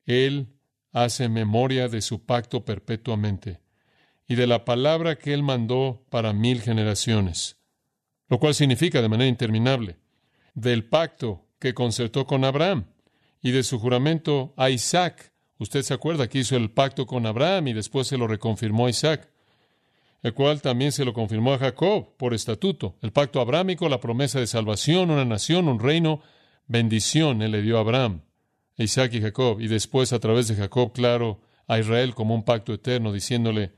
Él 0.06 0.48
hace 0.94 1.28
memoria 1.28 1.90
de 1.90 2.02
su 2.02 2.26
pacto 2.26 2.64
perpetuamente 2.64 3.60
y 4.28 4.36
de 4.36 4.48
la 4.48 4.64
palabra 4.64 5.18
que 5.18 5.34
Él 5.34 5.44
mandó 5.44 6.06
para 6.10 6.32
mil 6.32 6.62
generaciones, 6.62 7.58
lo 8.30 8.40
cual 8.40 8.56
significa 8.56 9.02
de 9.02 9.10
manera 9.10 9.28
interminable, 9.28 9.98
del 10.54 10.86
pacto 10.86 11.46
que 11.62 11.74
concertó 11.74 12.26
con 12.26 12.44
Abraham 12.44 12.88
y 13.42 13.52
de 13.52 13.64
su 13.64 13.80
juramento 13.80 14.54
a 14.58 14.70
Isaac. 14.70 15.32
Usted 15.60 15.84
se 15.84 15.94
acuerda 15.94 16.28
que 16.28 16.40
hizo 16.40 16.58
el 16.58 16.72
pacto 16.72 17.06
con 17.06 17.26
Abraham 17.26 17.70
y 17.70 17.74
después 17.74 18.08
se 18.08 18.18
lo 18.18 18.28
reconfirmó 18.28 18.88
a 18.88 18.90
Isaac 18.90 19.32
el 20.24 20.34
cual 20.34 20.62
también 20.62 20.92
se 20.92 21.06
lo 21.06 21.14
confirmó 21.14 21.54
a 21.54 21.58
Jacob 21.58 22.16
por 22.18 22.34
estatuto. 22.34 22.96
El 23.02 23.12
pacto 23.12 23.42
abrámico, 23.42 23.90
la 23.90 24.00
promesa 24.00 24.40
de 24.40 24.48
salvación, 24.48 25.10
una 25.10 25.26
nación, 25.26 25.68
un 25.68 25.80
reino, 25.80 26.22
bendición, 26.68 27.42
él 27.42 27.52
le 27.52 27.62
dio 27.62 27.78
a 27.78 27.82
Abraham, 27.82 28.22
a 28.78 28.84
Isaac 28.84 29.14
y 29.14 29.22
Jacob, 29.22 29.60
y 29.62 29.68
después 29.68 30.14
a 30.14 30.20
través 30.20 30.48
de 30.48 30.56
Jacob, 30.56 30.94
claro, 30.94 31.42
a 31.68 31.80
Israel 31.80 32.14
como 32.14 32.36
un 32.36 32.44
pacto 32.44 32.74
eterno, 32.74 33.12
diciéndole, 33.12 33.74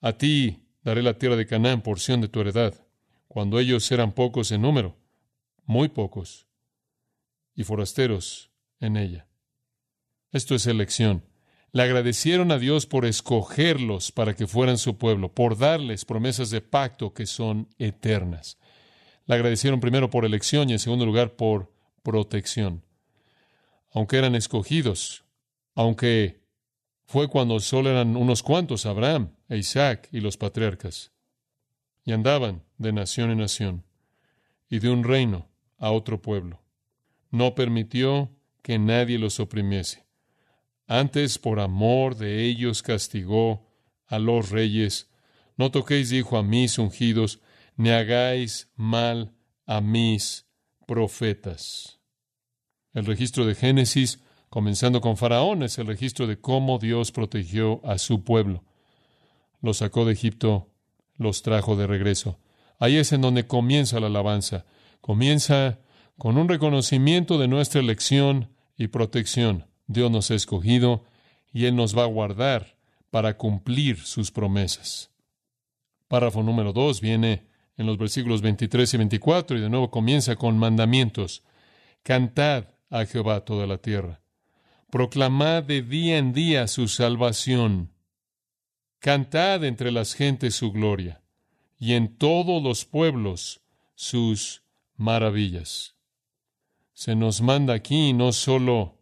a 0.00 0.14
ti 0.14 0.64
daré 0.82 1.02
la 1.02 1.14
tierra 1.14 1.36
de 1.36 1.46
Canaán, 1.46 1.82
porción 1.82 2.20
de 2.20 2.28
tu 2.28 2.40
heredad, 2.40 2.74
cuando 3.28 3.58
ellos 3.58 3.90
eran 3.92 4.12
pocos 4.12 4.50
en 4.52 4.62
número, 4.62 4.96
muy 5.66 5.88
pocos, 5.88 6.46
y 7.60 7.64
forasteros 7.64 8.50
en 8.80 8.96
ella. 8.96 9.26
Esto 10.32 10.54
es 10.54 10.66
elección. 10.66 11.26
Le 11.72 11.82
agradecieron 11.82 12.52
a 12.52 12.58
Dios 12.58 12.86
por 12.86 13.04
escogerlos 13.04 14.12
para 14.12 14.34
que 14.34 14.46
fueran 14.46 14.78
su 14.78 14.96
pueblo, 14.96 15.34
por 15.34 15.58
darles 15.58 16.06
promesas 16.06 16.48
de 16.48 16.62
pacto 16.62 17.12
que 17.12 17.26
son 17.26 17.68
eternas. 17.78 18.56
Le 19.26 19.34
agradecieron 19.34 19.78
primero 19.78 20.08
por 20.08 20.24
elección 20.24 20.70
y 20.70 20.72
en 20.72 20.78
segundo 20.78 21.04
lugar 21.04 21.36
por 21.36 21.70
protección. 22.02 22.82
Aunque 23.92 24.16
eran 24.16 24.34
escogidos, 24.34 25.24
aunque 25.74 26.40
fue 27.04 27.28
cuando 27.28 27.60
solo 27.60 27.90
eran 27.90 28.16
unos 28.16 28.42
cuantos, 28.42 28.86
Abraham 28.86 29.34
e 29.50 29.58
Isaac 29.58 30.08
y 30.12 30.20
los 30.20 30.38
patriarcas, 30.38 31.12
y 32.06 32.12
andaban 32.12 32.62
de 32.78 32.94
nación 32.94 33.30
en 33.30 33.38
nación 33.38 33.84
y 34.70 34.78
de 34.78 34.88
un 34.88 35.04
reino 35.04 35.46
a 35.76 35.90
otro 35.90 36.22
pueblo. 36.22 36.59
No 37.30 37.54
permitió 37.54 38.30
que 38.62 38.78
nadie 38.78 39.18
los 39.18 39.40
oprimiese. 39.40 40.04
Antes 40.86 41.38
por 41.38 41.60
amor 41.60 42.16
de 42.16 42.44
ellos 42.44 42.82
castigó 42.82 43.68
a 44.06 44.18
los 44.18 44.50
reyes. 44.50 45.08
No 45.56 45.70
toquéis, 45.70 46.10
dijo, 46.10 46.36
a 46.36 46.42
mis 46.42 46.78
ungidos, 46.78 47.40
ni 47.76 47.90
hagáis 47.90 48.68
mal 48.74 49.32
a 49.66 49.80
mis 49.80 50.46
profetas. 50.86 52.00
El 52.92 53.06
registro 53.06 53.46
de 53.46 53.54
Génesis, 53.54 54.20
comenzando 54.48 55.00
con 55.00 55.16
Faraón, 55.16 55.62
es 55.62 55.78
el 55.78 55.86
registro 55.86 56.26
de 56.26 56.40
cómo 56.40 56.78
Dios 56.78 57.12
protegió 57.12 57.80
a 57.86 57.98
su 57.98 58.24
pueblo. 58.24 58.64
Los 59.62 59.76
sacó 59.78 60.04
de 60.04 60.14
Egipto, 60.14 60.70
los 61.16 61.42
trajo 61.42 61.76
de 61.76 61.86
regreso. 61.86 62.40
Ahí 62.80 62.96
es 62.96 63.12
en 63.12 63.20
donde 63.20 63.46
comienza 63.46 64.00
la 64.00 64.08
alabanza. 64.08 64.64
Comienza 65.00 65.78
con 66.20 66.36
un 66.36 66.50
reconocimiento 66.50 67.38
de 67.38 67.48
nuestra 67.48 67.80
elección 67.80 68.50
y 68.76 68.88
protección. 68.88 69.64
Dios 69.86 70.10
nos 70.10 70.30
ha 70.30 70.34
escogido 70.34 71.06
y 71.50 71.64
Él 71.64 71.76
nos 71.76 71.96
va 71.96 72.02
a 72.02 72.08
guardar 72.08 72.76
para 73.10 73.38
cumplir 73.38 73.98
sus 74.00 74.30
promesas. 74.30 75.10
Párrafo 76.08 76.42
número 76.42 76.74
dos 76.74 77.00
viene 77.00 77.46
en 77.78 77.86
los 77.86 77.96
versículos 77.96 78.42
23 78.42 78.92
y 78.92 78.96
24 78.98 79.56
y 79.56 79.60
de 79.62 79.70
nuevo 79.70 79.90
comienza 79.90 80.36
con 80.36 80.58
mandamientos. 80.58 81.42
Cantad 82.02 82.66
a 82.90 83.06
Jehová 83.06 83.46
toda 83.46 83.66
la 83.66 83.78
tierra. 83.78 84.20
Proclamad 84.90 85.62
de 85.62 85.80
día 85.80 86.18
en 86.18 86.34
día 86.34 86.68
su 86.68 86.88
salvación. 86.88 87.94
Cantad 88.98 89.64
entre 89.64 89.90
las 89.90 90.12
gentes 90.12 90.54
su 90.54 90.70
gloria 90.70 91.22
y 91.78 91.94
en 91.94 92.14
todos 92.18 92.62
los 92.62 92.84
pueblos 92.84 93.62
sus 93.94 94.64
maravillas. 94.98 95.94
Se 97.00 97.16
nos 97.16 97.40
manda 97.40 97.72
aquí 97.72 98.12
no 98.12 98.30
solo 98.30 98.98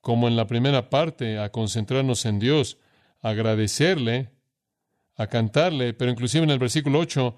como 0.00 0.28
en 0.28 0.36
la 0.36 0.46
primera 0.46 0.88
parte, 0.88 1.40
a 1.40 1.50
concentrarnos 1.50 2.26
en 2.26 2.38
Dios, 2.38 2.78
a 3.22 3.30
agradecerle, 3.30 4.30
a 5.16 5.26
cantarle, 5.26 5.94
pero 5.94 6.12
inclusive 6.12 6.44
en 6.44 6.50
el 6.50 6.60
versículo 6.60 7.00
8, 7.00 7.34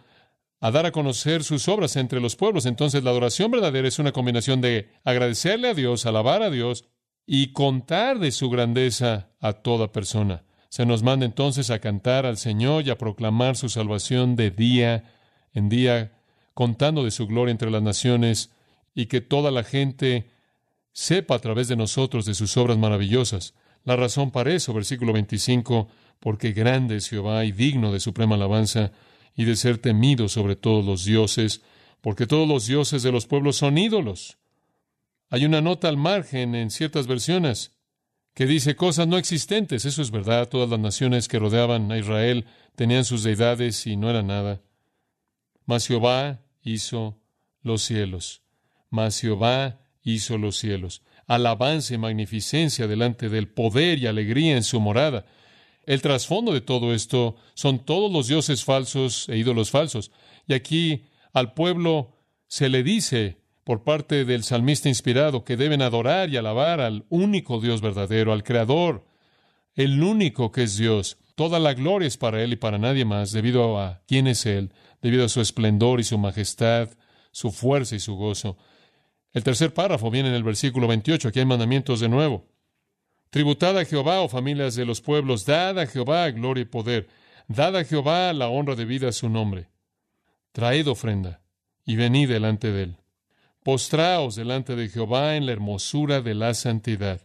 a 0.61 0.71
dar 0.71 0.85
a 0.85 0.93
conocer 0.93 1.45
sus 1.45 1.67
obras 1.69 1.97
entre 1.97 2.21
los 2.21 2.37
pueblos. 2.37 2.67
Entonces 2.67 3.05
la 3.05 3.09
adoración 3.09 3.51
verdadera 3.51 3.89
es 3.89 3.99
una 3.99 4.13
combinación 4.13 4.61
de 4.61 4.91
agradecerle 5.03 5.71
a 5.71 5.75
Dios, 5.75 6.05
alabar 6.05 6.43
a 6.43 6.51
Dios 6.51 6.85
y 7.25 7.55
contar 7.55 8.19
de 8.19 8.33
su 8.33 8.51
grandeza 8.51 9.31
a 9.41 9.55
toda 9.55 9.93
persona. 9.93 10.45
Se 10.69 10.85
nos 10.85 11.03
manda 11.03 11.25
entonces 11.25 11.71
a 11.71 11.79
cantar 11.79 12.27
al 12.27 12.37
Señor 12.37 12.87
y 12.87 12.91
a 12.91 12.99
proclamar 12.99 13.57
su 13.57 13.71
salvación 13.71 14.37
de 14.37 14.51
día 14.51 15.05
en 15.55 15.71
día, 15.71 16.13
contando 16.53 17.03
de 17.03 17.11
su 17.11 17.27
gloria 17.27 17.53
entre 17.53 17.71
las 17.71 17.83
naciones 17.83 18.51
y 18.97 19.07
que 19.07 19.21
toda 19.21 19.53
la 19.53 19.63
gente 19.63 20.31
sepa 20.91 21.37
a 21.37 21.39
través 21.39 21.69
de 21.69 21.77
nosotros 21.77 22.25
de 22.25 22.35
sus 22.35 22.57
obras 22.57 22.79
maravillosas. 22.79 23.55
La 23.85 23.95
razón 23.95 24.31
para 24.33 24.53
eso, 24.53 24.73
versículo 24.73 25.13
25, 25.13 25.87
porque 26.19 26.53
grande 26.53 26.97
es 26.97 27.11
Jehová 27.11 27.45
y 27.45 27.53
digno 27.53 27.93
de 27.93 28.01
suprema 28.01 28.35
alabanza 28.35 28.91
y 29.37 29.45
de 29.45 29.55
ser 29.55 29.77
temido 29.77 30.29
sobre 30.29 30.57
todos 30.57 30.85
los 30.85 31.05
dioses, 31.05 31.61
porque 32.01 32.27
todos 32.27 32.49
los 32.49 32.67
dioses 32.67 33.03
de 33.03 33.13
los 33.13 33.27
pueblos 33.27 33.57
son 33.57 33.77
ídolos. 33.77 34.39
Hay 35.29 35.45
una 35.45 35.61
nota 35.61 35.89
al 35.89 35.99
margen 35.99 36.55
en 36.55 36.71
ciertas 36.71 37.07
versiones 37.07 37.77
que 38.33 38.47
dice 38.47 38.77
cosas 38.77 39.07
no 39.07 39.19
existentes. 39.19 39.85
Eso 39.85 40.01
es 40.01 40.11
verdad. 40.11 40.49
Todas 40.49 40.71
las 40.71 40.81
naciones 40.81 41.29
que 41.29 41.39
rodeaban 41.39 41.93
a 41.93 41.99
Israel 41.99 42.47
tenían 42.77 43.05
sus 43.05 43.23
deidades 43.23 43.87
y 43.87 43.97
no 43.97 44.09
era 44.09 44.23
nada. 44.23 44.63
Mas 45.67 45.87
Jehová 45.87 46.41
hizo 46.63 47.19
los 47.63 47.83
cielos. 47.83 48.46
Mas 48.91 49.21
Jehová 49.21 49.81
hizo 50.03 50.39
los 50.39 50.57
cielos. 50.57 51.03
Alabanza 51.27 51.95
y 51.95 51.99
magnificencia 51.99 52.87
delante 52.87 53.29
del 53.29 53.49
poder 53.49 53.99
y 53.99 54.07
alegría 54.07 54.57
en 54.57 54.63
su 54.63 54.81
morada. 54.81 55.27
El 55.85 56.03
trasfondo 56.03 56.53
de 56.53 56.61
todo 56.61 56.95
esto 56.95 57.37
son 57.55 57.85
todos 57.85 58.13
los 58.13 58.29
dioses 58.29 58.65
falsos 58.65 59.29
e 59.29 59.37
ídolos 59.37 59.71
falsos. 59.71 60.11
Y 60.47 60.55
aquí 60.55 61.05
al 61.33 61.55
pueblo 61.55 62.17
se 62.49 62.69
le 62.69 62.83
dice 62.83 63.39
por 63.65 63.83
parte 63.83 64.25
del 64.25 64.45
salmista 64.45 64.89
inspirado 64.89 65.45
que 65.45 65.57
deben 65.57 65.83
adorar 65.83 66.31
y 66.31 66.37
alabar 66.37 66.81
al 66.81 67.05
único 67.09 67.61
Dios 67.61 67.81
verdadero, 67.81 68.33
al 68.33 68.45
Creador, 68.45 69.05
el 69.75 70.03
único 70.03 70.53
que 70.53 70.63
es 70.63 70.77
Dios. 70.77 71.19
Toda 71.35 71.59
la 71.59 71.75
gloria 71.75 72.07
es 72.07 72.17
para 72.17 72.43
Él 72.43 72.53
y 72.53 72.57
para 72.57 72.79
nadie 72.79 73.05
más, 73.05 73.33
debido 73.33 73.79
a 73.81 74.03
quién 74.07 74.29
es 74.29 74.47
Él, 74.47 74.73
debido 75.03 75.25
a 75.25 75.29
su 75.29 75.41
esplendor 75.41 75.99
y 75.99 76.05
su 76.05 76.17
majestad, 76.17 76.91
su 77.33 77.51
fuerza 77.51 77.97
y 77.97 78.01
su 78.01 78.15
gozo. 78.15 78.57
El 79.33 79.45
tercer 79.45 79.75
párrafo 79.75 80.11
viene 80.11 80.29
en 80.31 80.35
el 80.35 80.45
versículo 80.45 80.87
28. 80.87 81.29
Aquí 81.29 81.41
hay 81.41 81.47
mandamientos 81.47 82.01
de 82.01 82.09
nuevo. 82.09 82.47
Tributad 83.31 83.77
a 83.79 83.85
Jehová, 83.85 84.21
oh 84.21 84.29
familias 84.29 84.77
de 84.77 84.87
los 84.87 85.01
pueblos, 85.01 85.45
dad 85.45 85.79
a 85.79 85.87
Jehová 85.87 86.31
gloria 86.31 86.63
y 86.63 86.67
poder, 86.67 87.09
dad 87.49 87.77
a 87.77 87.85
Jehová 87.85 88.33
la 88.33 88.49
honra 88.49 88.75
debida 88.75 89.09
a 89.09 89.13
su 89.13 89.29
nombre. 89.29 89.69
Traed 90.53 90.87
ofrenda 90.89 91.43
y 91.85 91.97
venid 91.97 92.29
delante 92.29 92.73
de 92.73 92.85
él. 92.85 92.97
Postraos 93.63 94.37
delante 94.37 94.77
de 94.77 94.89
Jehová 94.89 95.37
en 95.37 95.45
la 95.47 95.53
hermosura 95.53 96.21
de 96.21 96.35
la 96.35 96.55
santidad. 96.55 97.21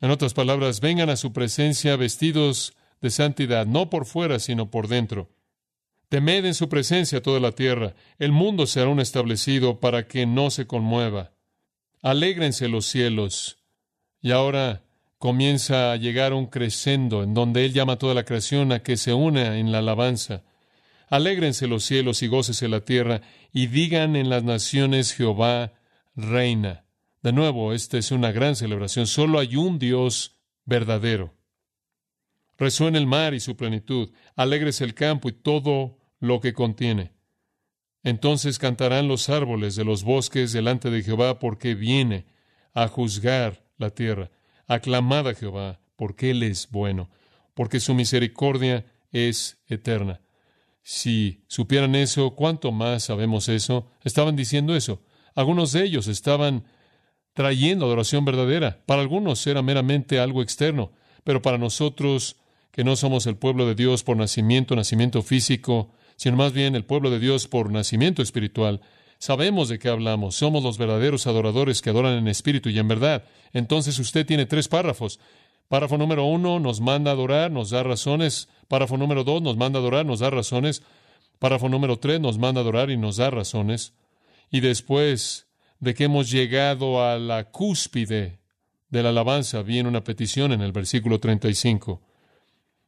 En 0.00 0.10
otras 0.10 0.32
palabras, 0.32 0.80
vengan 0.80 1.10
a 1.10 1.16
su 1.16 1.32
presencia 1.32 1.96
vestidos 1.96 2.74
de 3.00 3.10
santidad, 3.10 3.66
no 3.66 3.90
por 3.90 4.06
fuera, 4.06 4.38
sino 4.38 4.70
por 4.70 4.88
dentro. 4.88 5.30
Temed 6.08 6.44
en 6.44 6.54
su 6.54 6.68
presencia 6.68 7.22
toda 7.22 7.38
la 7.38 7.52
tierra. 7.52 7.94
El 8.18 8.32
mundo 8.32 8.66
será 8.66 8.88
un 8.88 9.00
establecido 9.00 9.78
para 9.78 10.06
que 10.06 10.26
no 10.26 10.50
se 10.50 10.66
conmueva. 10.66 11.32
Alégrense 12.02 12.68
los 12.68 12.86
cielos. 12.86 13.58
Y 14.22 14.32
ahora 14.32 14.82
comienza 15.18 15.92
a 15.92 15.96
llegar 15.96 16.32
un 16.32 16.46
crescendo 16.46 17.22
en 17.22 17.34
donde 17.34 17.64
Él 17.64 17.72
llama 17.72 17.94
a 17.94 17.98
toda 17.98 18.14
la 18.14 18.24
creación 18.24 18.72
a 18.72 18.82
que 18.82 18.96
se 18.96 19.12
una 19.12 19.58
en 19.58 19.70
la 19.70 19.78
alabanza. 19.78 20.44
Alégrense 21.08 21.66
los 21.66 21.84
cielos 21.84 22.22
y 22.22 22.28
gócese 22.28 22.68
la 22.68 22.84
tierra, 22.84 23.20
y 23.52 23.66
digan 23.66 24.16
en 24.16 24.30
las 24.30 24.44
naciones 24.44 25.12
Jehová 25.12 25.72
reina. 26.14 26.84
De 27.22 27.32
nuevo, 27.32 27.72
esta 27.72 27.98
es 27.98 28.12
una 28.12 28.32
gran 28.32 28.56
celebración. 28.56 29.06
Solo 29.06 29.38
hay 29.38 29.56
un 29.56 29.78
Dios 29.78 30.38
verdadero. 30.64 31.34
Resuena 32.56 32.98
el 32.98 33.06
mar 33.06 33.34
y 33.34 33.40
su 33.40 33.56
plenitud, 33.56 34.10
alégrese 34.36 34.84
el 34.84 34.94
campo 34.94 35.28
y 35.28 35.32
todo 35.32 35.98
lo 36.18 36.40
que 36.40 36.52
contiene. 36.52 37.12
Entonces 38.02 38.58
cantarán 38.58 39.08
los 39.08 39.28
árboles 39.28 39.76
de 39.76 39.84
los 39.84 40.04
bosques 40.04 40.52
delante 40.52 40.90
de 40.90 41.02
Jehová, 41.02 41.38
porque 41.38 41.74
viene 41.74 42.26
a 42.72 42.88
juzgar 42.88 43.64
la 43.76 43.90
tierra. 43.90 44.30
Aclamad 44.66 45.28
a 45.28 45.34
Jehová, 45.34 45.80
porque 45.96 46.30
Él 46.30 46.42
es 46.42 46.70
bueno, 46.70 47.10
porque 47.54 47.80
su 47.80 47.94
misericordia 47.94 48.86
es 49.12 49.58
eterna. 49.66 50.20
Si 50.82 51.44
supieran 51.46 51.94
eso, 51.94 52.30
¿cuánto 52.30 52.72
más 52.72 53.04
sabemos 53.04 53.48
eso? 53.48 53.90
Estaban 54.02 54.34
diciendo 54.34 54.74
eso. 54.74 55.02
Algunos 55.34 55.72
de 55.72 55.84
ellos 55.84 56.08
estaban 56.08 56.64
trayendo 57.34 57.86
adoración 57.86 58.24
verdadera. 58.24 58.82
Para 58.86 59.02
algunos 59.02 59.46
era 59.46 59.62
meramente 59.62 60.18
algo 60.18 60.42
externo, 60.42 60.92
pero 61.22 61.42
para 61.42 61.58
nosotros, 61.58 62.36
que 62.70 62.84
no 62.84 62.96
somos 62.96 63.26
el 63.26 63.36
pueblo 63.36 63.66
de 63.66 63.74
Dios 63.74 64.02
por 64.02 64.16
nacimiento, 64.16 64.74
nacimiento 64.74 65.22
físico, 65.22 65.92
sino 66.20 66.36
más 66.36 66.52
bien 66.52 66.76
el 66.76 66.84
pueblo 66.84 67.08
de 67.08 67.18
Dios 67.18 67.48
por 67.48 67.72
nacimiento 67.72 68.20
espiritual, 68.20 68.82
sabemos 69.18 69.70
de 69.70 69.78
qué 69.78 69.88
hablamos. 69.88 70.36
Somos 70.36 70.62
los 70.62 70.76
verdaderos 70.76 71.26
adoradores 71.26 71.80
que 71.80 71.88
adoran 71.88 72.18
en 72.18 72.28
espíritu 72.28 72.68
y 72.68 72.78
en 72.78 72.88
verdad. 72.88 73.24
Entonces 73.54 73.98
usted 73.98 74.26
tiene 74.26 74.44
tres 74.44 74.68
párrafos. 74.68 75.18
Párrafo 75.68 75.96
número 75.96 76.26
uno 76.26 76.60
nos 76.60 76.82
manda 76.82 77.10
a 77.10 77.14
adorar, 77.14 77.50
nos 77.50 77.70
da 77.70 77.82
razones. 77.82 78.50
Párrafo 78.68 78.98
número 78.98 79.24
dos 79.24 79.40
nos 79.40 79.56
manda 79.56 79.78
a 79.78 79.80
adorar, 79.80 80.04
nos 80.04 80.20
da 80.20 80.28
razones. 80.28 80.82
Párrafo 81.38 81.70
número 81.70 81.98
tres 81.98 82.20
nos 82.20 82.36
manda 82.36 82.60
a 82.60 82.64
adorar 82.64 82.90
y 82.90 82.98
nos 82.98 83.16
da 83.16 83.30
razones. 83.30 83.94
Y 84.50 84.60
después 84.60 85.46
de 85.78 85.94
que 85.94 86.04
hemos 86.04 86.30
llegado 86.30 87.02
a 87.02 87.18
la 87.18 87.44
cúspide 87.44 88.40
de 88.90 89.02
la 89.02 89.08
alabanza, 89.08 89.62
viene 89.62 89.88
una 89.88 90.04
petición 90.04 90.52
en 90.52 90.60
el 90.60 90.72
versículo 90.72 91.18
35. 91.18 92.02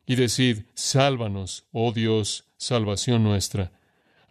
Y 0.04 0.16
decid, 0.16 0.64
sálvanos, 0.74 1.64
oh 1.72 1.92
Dios, 1.92 2.51
salvación 2.62 3.24
nuestra. 3.24 3.72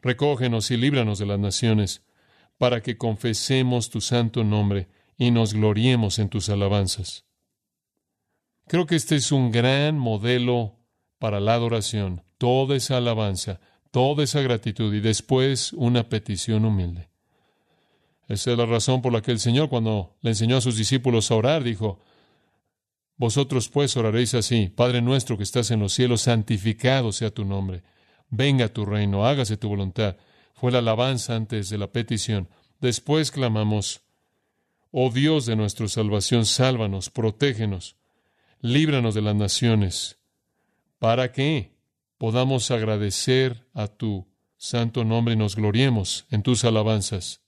Recógenos 0.01 0.71
y 0.71 0.77
líbranos 0.77 1.19
de 1.19 1.25
las 1.25 1.39
naciones, 1.39 2.01
para 2.57 2.81
que 2.81 2.97
confesemos 2.97 3.89
tu 3.89 4.01
santo 4.01 4.43
nombre 4.43 4.87
y 5.17 5.31
nos 5.31 5.53
gloriemos 5.53 6.17
en 6.17 6.29
tus 6.29 6.49
alabanzas. 6.49 7.25
Creo 8.67 8.85
que 8.85 8.95
este 8.95 9.15
es 9.15 9.31
un 9.31 9.51
gran 9.51 9.97
modelo 9.97 10.77
para 11.19 11.39
la 11.39 11.55
adoración, 11.55 12.23
toda 12.37 12.75
esa 12.75 12.97
alabanza, 12.97 13.59
toda 13.91 14.23
esa 14.23 14.41
gratitud 14.41 14.93
y 14.93 15.01
después 15.01 15.73
una 15.73 16.07
petición 16.07 16.65
humilde. 16.65 17.09
Esa 18.27 18.51
es 18.51 18.57
la 18.57 18.65
razón 18.65 19.01
por 19.01 19.11
la 19.11 19.21
que 19.21 19.31
el 19.31 19.39
Señor, 19.39 19.67
cuando 19.67 20.15
le 20.21 20.29
enseñó 20.29 20.57
a 20.57 20.61
sus 20.61 20.77
discípulos 20.77 21.29
a 21.31 21.35
orar, 21.35 21.63
dijo, 21.63 21.99
Vosotros 23.17 23.67
pues 23.67 23.97
oraréis 23.97 24.33
así, 24.35 24.71
Padre 24.73 25.01
nuestro 25.01 25.37
que 25.37 25.43
estás 25.43 25.69
en 25.69 25.81
los 25.81 25.93
cielos, 25.93 26.21
santificado 26.21 27.11
sea 27.11 27.29
tu 27.29 27.43
nombre 27.43 27.83
venga 28.31 28.69
tu 28.69 28.85
reino, 28.85 29.25
hágase 29.27 29.57
tu 29.57 29.69
voluntad. 29.69 30.17
Fue 30.55 30.71
la 30.71 30.79
alabanza 30.79 31.35
antes 31.35 31.69
de 31.69 31.77
la 31.77 31.91
petición. 31.91 32.49
Después 32.79 33.29
clamamos, 33.29 34.01
oh 34.89 35.11
Dios 35.11 35.45
de 35.45 35.55
nuestra 35.55 35.87
salvación, 35.87 36.45
sálvanos, 36.45 37.11
protégenos, 37.11 37.95
líbranos 38.61 39.13
de 39.13 39.21
las 39.21 39.35
naciones, 39.35 40.17
para 40.97 41.31
que 41.31 41.75
podamos 42.17 42.71
agradecer 42.71 43.67
a 43.73 43.87
tu 43.87 44.27
santo 44.57 45.03
nombre 45.03 45.33
y 45.33 45.37
nos 45.37 45.55
gloriemos 45.55 46.25
en 46.29 46.43
tus 46.43 46.63
alabanzas. 46.65 47.41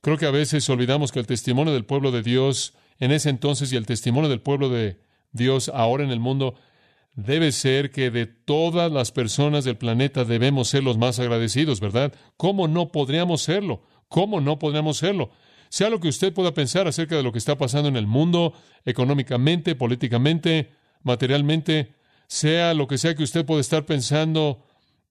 Creo 0.00 0.18
que 0.18 0.26
a 0.26 0.30
veces 0.30 0.68
olvidamos 0.68 1.12
que 1.12 1.20
el 1.20 1.26
testimonio 1.26 1.72
del 1.72 1.84
pueblo 1.84 2.10
de 2.10 2.22
Dios 2.22 2.74
en 2.98 3.12
ese 3.12 3.30
entonces 3.30 3.72
y 3.72 3.76
el 3.76 3.86
testimonio 3.86 4.28
del 4.28 4.40
pueblo 4.40 4.68
de 4.68 5.00
Dios 5.32 5.70
ahora 5.74 6.04
en 6.04 6.10
el 6.10 6.20
mundo 6.20 6.54
debe 7.14 7.52
ser 7.52 7.90
que 7.90 8.10
de 8.10 8.26
todas 8.26 8.90
las 8.90 9.12
personas 9.12 9.64
del 9.64 9.76
planeta 9.76 10.24
debemos 10.24 10.68
ser 10.68 10.82
los 10.82 10.98
más 10.98 11.18
agradecidos, 11.18 11.80
¿verdad? 11.80 12.14
¿Cómo 12.36 12.68
no 12.68 12.88
podríamos 12.88 13.42
serlo? 13.42 13.82
¿Cómo 14.08 14.40
no 14.40 14.58
podríamos 14.58 14.98
serlo? 14.98 15.30
Sea 15.68 15.90
lo 15.90 16.00
que 16.00 16.08
usted 16.08 16.32
pueda 16.32 16.52
pensar 16.52 16.86
acerca 16.86 17.16
de 17.16 17.22
lo 17.22 17.32
que 17.32 17.38
está 17.38 17.56
pasando 17.56 17.88
en 17.88 17.96
el 17.96 18.06
mundo, 18.06 18.52
económicamente, 18.84 19.74
políticamente, 19.74 20.70
materialmente, 21.02 21.94
sea 22.26 22.74
lo 22.74 22.86
que 22.86 22.98
sea 22.98 23.14
que 23.14 23.22
usted 23.22 23.44
pueda 23.44 23.60
estar 23.60 23.84
pensando 23.84 24.64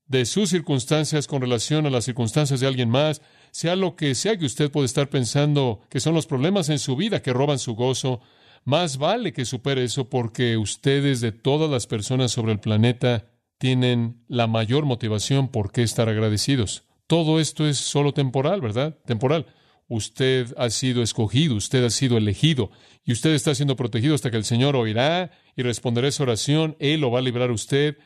de 0.08 0.26
sus 0.26 0.50
circunstancias 0.50 1.26
con 1.26 1.42
relación 1.42 1.86
a 1.86 1.90
las 1.90 2.06
circunstancias 2.06 2.60
de 2.60 2.68
alguien 2.68 2.90
más, 2.90 3.22
sea 3.52 3.76
lo 3.76 3.96
que 3.96 4.14
sea 4.14 4.38
que 4.38 4.46
usted 4.46 4.70
pueda 4.70 4.86
estar 4.86 5.10
pensando 5.10 5.82
que 5.90 6.00
son 6.00 6.14
los 6.14 6.26
problemas 6.26 6.70
en 6.70 6.80
su 6.80 6.96
vida 6.96 7.22
que 7.22 7.32
roban 7.32 7.60
su 7.60 7.76
gozo, 7.76 8.22
más 8.64 8.98
vale 8.98 9.34
que 9.34 9.46
supere 9.46 9.84
eso 9.84 10.10
porque 10.10 10.58
ustedes 10.58 11.22
de 11.22 11.32
todas 11.32 11.70
las 11.70 11.88
personas 11.88 12.32
sobre 12.32 12.52
el 12.52 12.60
planeta 12.60 13.32
tienen 13.58 14.24
la 14.28 14.48
mayor 14.48 14.86
motivación 14.86 15.48
por 15.48 15.72
qué 15.72 15.84
estar 15.84 16.10
agradecidos. 16.10 16.84
Todo 17.08 17.40
esto 17.40 17.68
es 17.68 17.78
solo 17.78 18.14
temporal, 18.14 18.62
¿verdad? 18.62 18.98
Temporal. 19.06 19.46
Usted 19.88 20.54
ha 20.58 20.70
sido 20.70 21.04
escogido, 21.04 21.56
usted 21.56 21.84
ha 21.84 21.90
sido 21.90 22.18
elegido 22.18 22.72
y 23.04 23.12
usted 23.12 23.32
está 23.32 23.54
siendo 23.54 23.76
protegido 23.76 24.16
hasta 24.16 24.32
que 24.32 24.38
el 24.38 24.46
Señor 24.46 24.76
oirá 24.76 25.32
y 25.56 25.64
responderá 25.64 26.08
esa 26.08 26.24
oración. 26.24 26.78
Él 26.80 27.02
lo 27.02 27.12
va 27.12 27.20
a 27.20 27.24
librar 27.24 27.50
a 27.50 27.54
usted. 27.54 27.98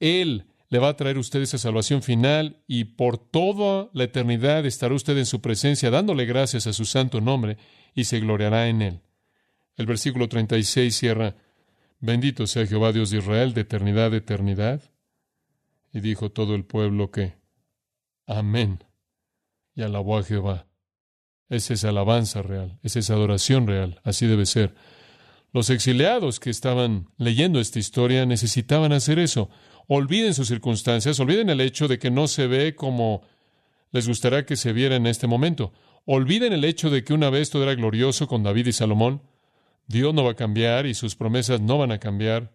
Él 0.00 0.46
le 0.70 0.78
va 0.78 0.88
a 0.88 0.96
traer 0.96 1.16
a 1.16 1.20
usted 1.20 1.42
esa 1.42 1.58
salvación 1.58 2.02
final 2.02 2.62
y 2.66 2.84
por 2.84 3.18
toda 3.18 3.90
la 3.92 4.04
eternidad 4.04 4.64
estará 4.64 4.94
usted 4.94 5.18
en 5.18 5.26
su 5.26 5.40
presencia 5.40 5.90
dándole 5.90 6.24
gracias 6.24 6.66
a 6.66 6.72
su 6.72 6.84
santo 6.84 7.20
nombre 7.20 7.58
y 7.94 8.04
se 8.04 8.20
gloriará 8.20 8.68
en 8.68 8.82
él. 8.82 9.00
El 9.76 9.86
versículo 9.86 10.28
36 10.28 10.94
cierra, 10.94 11.34
bendito 12.00 12.46
sea 12.46 12.66
Jehová 12.66 12.92
Dios 12.92 13.10
de 13.10 13.18
Israel 13.18 13.54
de 13.54 13.62
eternidad 13.62 14.14
eternidad. 14.14 14.82
Y 15.92 16.00
dijo 16.00 16.30
todo 16.30 16.54
el 16.54 16.64
pueblo 16.64 17.10
que, 17.10 17.34
amén, 18.26 18.84
y 19.74 19.82
alabó 19.82 20.18
a 20.18 20.24
Jehová. 20.24 20.66
Es 21.48 21.70
esa 21.70 21.90
alabanza 21.90 22.42
real, 22.42 22.78
es 22.82 22.96
esa 22.96 23.14
adoración 23.14 23.66
real, 23.66 24.00
así 24.02 24.26
debe 24.26 24.46
ser. 24.46 24.74
Los 25.52 25.70
exiliados 25.70 26.40
que 26.40 26.50
estaban 26.50 27.10
leyendo 27.16 27.60
esta 27.60 27.78
historia 27.78 28.26
necesitaban 28.26 28.92
hacer 28.92 29.20
eso. 29.20 29.50
Olviden 29.86 30.34
sus 30.34 30.48
circunstancias, 30.48 31.20
olviden 31.20 31.48
el 31.48 31.60
hecho 31.60 31.86
de 31.86 31.98
que 31.98 32.10
no 32.10 32.26
se 32.26 32.48
ve 32.48 32.74
como 32.74 33.22
les 33.92 34.08
gustaría 34.08 34.44
que 34.46 34.56
se 34.56 34.72
viera 34.72 34.96
en 34.96 35.06
este 35.06 35.28
momento. 35.28 35.72
Olviden 36.06 36.52
el 36.52 36.64
hecho 36.64 36.90
de 36.90 37.04
que 37.04 37.14
una 37.14 37.30
vez 37.30 37.50
todo 37.50 37.62
era 37.62 37.76
glorioso 37.76 38.26
con 38.26 38.42
David 38.42 38.66
y 38.66 38.72
Salomón. 38.72 39.22
Dios 39.86 40.14
no 40.14 40.24
va 40.24 40.32
a 40.32 40.36
cambiar 40.36 40.86
y 40.86 40.94
sus 40.94 41.14
promesas 41.14 41.60
no 41.60 41.78
van 41.78 41.92
a 41.92 41.98
cambiar. 41.98 42.52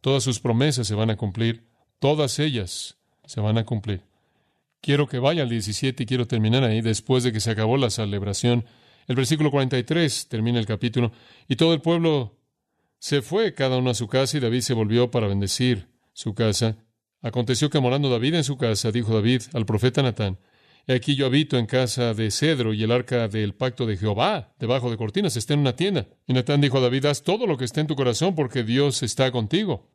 Todas 0.00 0.22
sus 0.22 0.40
promesas 0.40 0.86
se 0.86 0.94
van 0.94 1.10
a 1.10 1.16
cumplir. 1.16 1.66
Todas 1.98 2.38
ellas 2.38 2.96
se 3.24 3.40
van 3.40 3.58
a 3.58 3.64
cumplir. 3.64 4.02
Quiero 4.80 5.08
que 5.08 5.18
vaya 5.18 5.42
al 5.42 5.48
17 5.48 6.02
y 6.02 6.06
quiero 6.06 6.26
terminar 6.26 6.64
ahí 6.64 6.80
después 6.80 7.24
de 7.24 7.32
que 7.32 7.40
se 7.40 7.50
acabó 7.50 7.76
la 7.76 7.90
celebración. 7.90 8.64
El 9.06 9.16
versículo 9.16 9.50
43 9.50 10.28
termina 10.28 10.58
el 10.58 10.66
capítulo. 10.66 11.12
Y 11.48 11.56
todo 11.56 11.72
el 11.74 11.80
pueblo 11.80 12.36
se 12.98 13.22
fue 13.22 13.54
cada 13.54 13.78
uno 13.78 13.90
a 13.90 13.94
su 13.94 14.08
casa 14.08 14.36
y 14.36 14.40
David 14.40 14.60
se 14.60 14.74
volvió 14.74 15.10
para 15.10 15.28
bendecir 15.28 15.88
su 16.12 16.34
casa. 16.34 16.76
Aconteció 17.22 17.70
que 17.70 17.80
morando 17.80 18.10
David 18.10 18.34
en 18.34 18.44
su 18.44 18.56
casa, 18.56 18.92
dijo 18.92 19.14
David 19.14 19.42
al 19.52 19.66
profeta 19.66 20.02
Natán, 20.02 20.38
aquí 20.94 21.16
yo 21.16 21.26
habito 21.26 21.58
en 21.58 21.66
casa 21.66 22.14
de 22.14 22.30
cedro 22.30 22.72
y 22.72 22.82
el 22.82 22.92
arca 22.92 23.28
del 23.28 23.54
pacto 23.54 23.86
de 23.86 23.96
Jehová 23.96 24.54
debajo 24.58 24.90
de 24.90 24.96
cortinas 24.96 25.36
está 25.36 25.54
en 25.54 25.60
una 25.60 25.76
tienda. 25.76 26.06
Y 26.26 26.32
Natán 26.32 26.60
dijo 26.60 26.78
a 26.78 26.80
David, 26.80 27.06
haz 27.06 27.22
todo 27.22 27.46
lo 27.46 27.56
que 27.56 27.64
esté 27.64 27.80
en 27.80 27.86
tu 27.86 27.96
corazón 27.96 28.34
porque 28.34 28.62
Dios 28.62 29.02
está 29.02 29.30
contigo. 29.32 29.90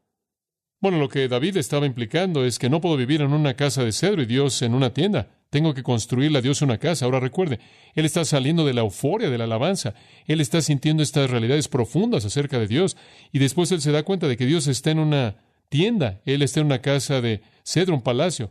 Bueno, 0.82 0.98
lo 0.98 1.10
que 1.10 1.28
David 1.28 1.58
estaba 1.58 1.86
implicando 1.86 2.44
es 2.44 2.58
que 2.58 2.68
no 2.68 2.82
puedo 2.82 2.98
vivir 2.98 3.22
en 3.22 3.34
una 3.34 3.54
casa 3.54 3.84
de 3.84 3.92
cedro 3.92 4.24
y 4.24 4.26
Dios 4.26 4.64
en 4.64 4.74
una 4.74 4.92
tienda. 4.94 5.30
Tengo 5.52 5.76
que 5.76 5.84
construirle 5.84 6.40
a 6.40 6.42
Dios 6.42 6.64
una 6.64 6.80
casa. 6.80 7.06
Ahora 7.06 7.20
recuerde, 7.20 7.60
Él 7.94 8.06
está 8.06 8.26
saliendo 8.26 8.66
de 8.66 8.74
la 8.74 8.82
euforia 8.82 9.30
de 9.30 9.38
la 9.38 9.44
alabanza. 9.44 9.94
Él 10.26 10.42
está 10.42 10.60
sintiendo 10.60 11.04
estas 11.04 11.30
realidades 11.30 11.68
profundas 11.68 12.26
acerca 12.26 12.58
de 12.58 12.66
Dios. 12.66 12.98
Y 13.32 13.38
después 13.38 13.72
Él 13.72 13.80
se 13.80 13.92
da 13.92 14.02
cuenta 14.02 14.28
de 14.28 14.38
que 14.38 14.48
Dios 14.48 14.66
está 14.66 14.90
en 14.90 14.98
una 14.98 15.36
tienda. 15.70 16.20
Él 16.26 16.42
está 16.42 16.62
en 16.62 16.66
una 16.66 16.82
casa 16.82 17.22
de 17.22 17.42
cedro, 17.64 17.94
un 17.94 18.02
palacio. 18.02 18.50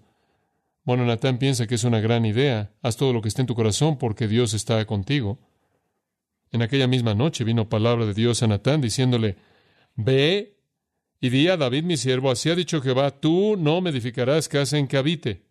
Bueno, 0.90 1.04
Natán 1.04 1.38
piensa 1.38 1.68
que 1.68 1.76
es 1.76 1.84
una 1.84 2.00
gran 2.00 2.26
idea. 2.26 2.72
Haz 2.82 2.96
todo 2.96 3.12
lo 3.12 3.22
que 3.22 3.28
esté 3.28 3.42
en 3.42 3.46
tu 3.46 3.54
corazón 3.54 3.96
porque 3.96 4.26
Dios 4.26 4.54
está 4.54 4.84
contigo. 4.86 5.38
En 6.50 6.62
aquella 6.62 6.88
misma 6.88 7.14
noche 7.14 7.44
vino 7.44 7.68
palabra 7.68 8.06
de 8.06 8.12
Dios 8.12 8.42
a 8.42 8.48
Natán 8.48 8.80
diciéndole, 8.80 9.36
Ve 9.94 10.58
y 11.20 11.28
di 11.28 11.46
a 11.46 11.56
David 11.56 11.84
mi 11.84 11.96
siervo, 11.96 12.28
así 12.28 12.50
ha 12.50 12.56
dicho 12.56 12.82
Jehová, 12.82 13.12
tú 13.12 13.54
no 13.56 13.80
me 13.80 13.90
edificarás 13.90 14.48
casa 14.48 14.78
en 14.78 14.88
que 14.88 14.96
habite. 14.96 15.44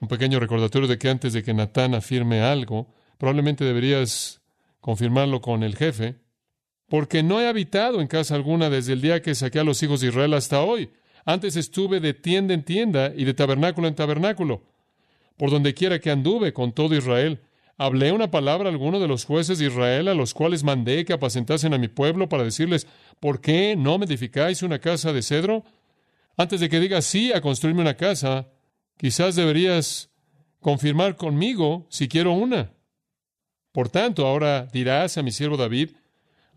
Un 0.00 0.08
pequeño 0.08 0.40
recordatorio 0.40 0.88
de 0.88 0.96
que 0.96 1.10
antes 1.10 1.34
de 1.34 1.42
que 1.42 1.52
Natán 1.52 1.94
afirme 1.94 2.40
algo, 2.40 2.94
probablemente 3.18 3.66
deberías 3.66 4.40
confirmarlo 4.80 5.42
con 5.42 5.62
el 5.62 5.76
jefe, 5.76 6.14
porque 6.88 7.22
no 7.22 7.38
he 7.38 7.48
habitado 7.48 8.00
en 8.00 8.06
casa 8.06 8.34
alguna 8.34 8.70
desde 8.70 8.94
el 8.94 9.02
día 9.02 9.20
que 9.20 9.34
saqué 9.34 9.58
a 9.58 9.64
los 9.64 9.82
hijos 9.82 10.00
de 10.00 10.08
Israel 10.08 10.32
hasta 10.32 10.62
hoy. 10.62 10.88
Antes 11.28 11.56
estuve 11.56 12.00
de 12.00 12.14
tienda 12.14 12.54
en 12.54 12.62
tienda 12.62 13.12
y 13.14 13.26
de 13.26 13.34
tabernáculo 13.34 13.86
en 13.86 13.94
tabernáculo. 13.94 14.62
Por 15.36 15.50
donde 15.50 15.74
quiera 15.74 15.98
que 15.98 16.10
anduve 16.10 16.54
con 16.54 16.72
todo 16.72 16.94
Israel, 16.96 17.42
hablé 17.76 18.12
una 18.12 18.30
palabra 18.30 18.70
a 18.70 18.72
alguno 18.72 18.98
de 18.98 19.08
los 19.08 19.26
jueces 19.26 19.58
de 19.58 19.66
Israel 19.66 20.08
a 20.08 20.14
los 20.14 20.32
cuales 20.32 20.64
mandé 20.64 21.04
que 21.04 21.12
apacentasen 21.12 21.74
a 21.74 21.78
mi 21.78 21.88
pueblo 21.88 22.30
para 22.30 22.44
decirles, 22.44 22.86
¿por 23.20 23.42
qué 23.42 23.76
no 23.76 23.98
me 23.98 24.06
edificáis 24.06 24.62
una 24.62 24.78
casa 24.78 25.12
de 25.12 25.20
cedro? 25.20 25.64
Antes 26.38 26.60
de 26.60 26.70
que 26.70 26.80
digas 26.80 27.04
sí 27.04 27.30
a 27.30 27.42
construirme 27.42 27.82
una 27.82 27.98
casa, 27.98 28.48
quizás 28.96 29.36
deberías 29.36 30.08
confirmar 30.60 31.16
conmigo 31.16 31.86
si 31.90 32.08
quiero 32.08 32.32
una. 32.32 32.72
Por 33.72 33.90
tanto, 33.90 34.26
ahora 34.26 34.66
dirás 34.72 35.18
a 35.18 35.22
mi 35.22 35.30
siervo 35.30 35.58
David, 35.58 35.90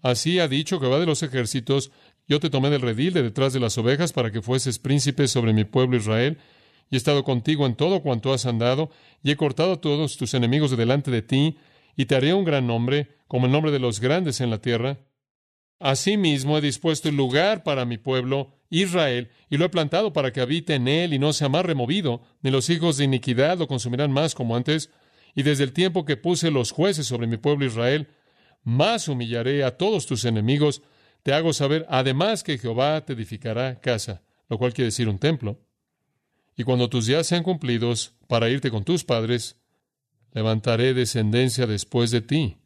así 0.02 0.40
ha 0.40 0.48
dicho 0.48 0.80
que 0.80 0.88
va 0.88 0.98
de 0.98 1.08
los 1.08 1.24
ejércitos, 1.24 1.92
yo 2.32 2.40
te 2.40 2.50
tomé 2.50 2.70
del 2.70 2.80
redil 2.80 3.12
de 3.12 3.24
detrás 3.24 3.52
de 3.52 3.60
las 3.60 3.78
ovejas 3.78 4.14
para 4.14 4.32
que 4.32 4.42
fueses 4.42 4.80
príncipe 4.80 5.28
sobre 5.28 5.52
mi 5.52 5.66
pueblo 5.66 5.98
Israel, 5.98 6.38
y 6.90 6.96
he 6.96 6.98
estado 6.98 7.26
contigo 7.26 7.66
en 7.66 7.76
todo 7.76 8.02
cuanto 8.02 8.32
has 8.32 8.46
andado, 8.46 8.90
y 9.22 9.32
he 9.32 9.36
cortado 9.36 9.74
a 9.74 9.82
todos 9.82 10.16
tus 10.16 10.34
enemigos 10.34 10.72
de 10.72 10.78
delante 10.78 11.12
de 11.12 11.24
ti, 11.24 11.58
y 11.98 12.06
te 12.06 12.16
haré 12.16 12.34
un 12.34 12.46
gran 12.46 12.68
nombre, 12.68 13.18
como 13.28 13.48
el 13.48 13.52
nombre 13.52 13.74
de 13.74 13.80
los 13.80 14.00
grandes 14.00 14.40
en 14.40 14.50
la 14.50 14.60
tierra. 14.60 15.00
Asimismo 15.78 16.58
he 16.58 16.62
dispuesto 16.62 17.10
el 17.10 17.18
lugar 17.18 17.64
para 17.64 17.84
mi 17.84 17.98
pueblo 17.98 18.54
Israel, 18.70 19.30
y 19.50 19.58
lo 19.58 19.66
he 19.66 19.70
plantado 19.70 20.14
para 20.14 20.32
que 20.32 20.40
habite 20.40 20.76
en 20.76 20.88
él 20.88 21.14
y 21.14 21.20
no 21.20 21.34
sea 21.34 21.50
más 21.50 21.66
removido, 21.66 22.22
ni 22.44 22.50
los 22.50 22.70
hijos 22.70 22.96
de 22.96 23.04
iniquidad 23.04 23.58
lo 23.58 23.68
consumirán 23.68 24.14
más 24.14 24.36
como 24.36 24.56
antes. 24.56 24.90
Y 25.36 25.44
desde 25.44 25.66
el 25.66 25.74
tiempo 25.74 26.06
que 26.06 26.16
puse 26.16 26.50
los 26.50 26.72
jueces 26.72 27.06
sobre 27.06 27.28
mi 27.28 27.36
pueblo 27.36 27.66
Israel, 27.66 28.08
más 28.64 29.10
humillaré 29.10 29.66
a 29.66 29.76
todos 29.76 30.06
tus 30.06 30.24
enemigos, 30.24 30.82
te 31.24 31.34
hago 31.34 31.54
saber 31.54 31.86
además 31.90 32.44
que 32.44 32.58
Jehová 32.58 33.06
te 33.06 33.14
edificará 33.14 33.80
casa, 33.80 34.24
lo 34.50 34.58
cual 34.58 34.74
quiere 34.74 34.88
decir 34.88 35.08
un 35.08 35.20
templo. 35.20 35.60
Y 36.56 36.64
cuando 36.64 36.90
tus 36.90 37.06
días 37.06 37.28
sean 37.28 37.44
cumplidos 37.44 38.16
para 38.28 38.50
irte 38.50 38.72
con 38.72 38.84
tus 38.84 39.04
padres, 39.04 39.58
levantaré 40.34 40.94
descendencia 40.94 41.68
después 41.68 42.12
de 42.12 42.22
ti, 42.22 42.58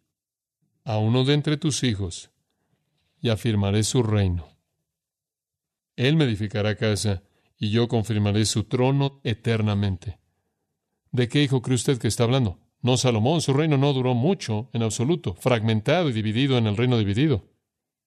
a 0.84 0.98
uno 0.98 1.24
de 1.24 1.34
entre 1.34 1.58
tus 1.58 1.84
hijos, 1.84 2.32
y 3.22 3.30
afirmaré 3.30 3.84
su 3.84 4.04
reino. 4.04 4.48
Él 5.96 6.15
me 6.15 6.26
edificará 6.26 6.76
casa, 6.76 7.24
y 7.58 7.72
yo 7.72 7.88
confirmaré 7.88 8.46
su 8.46 8.65
trono 8.65 9.22
eternamente. 9.24 10.20
¿De 11.12 11.30
qué 11.30 11.41
hijo 11.41 11.62
cree 11.62 11.76
usted 11.76 11.98
que 11.98 12.10
está 12.10 12.26
hablando? 12.26 12.60
No 12.82 12.98
Salomón, 12.98 13.41
su 13.41 13.54
reino 13.54 13.78
no 13.78 13.94
duró 13.94 14.13
mucho 14.13 14.70
en 14.74 14.84
absoluto, 14.84 15.34
fragmentado 15.36 16.10
y 16.10 16.13
dividido 16.13 16.58
en 16.58 16.68
el 16.68 16.78
reino 16.78 16.98
dividido. 16.98 17.55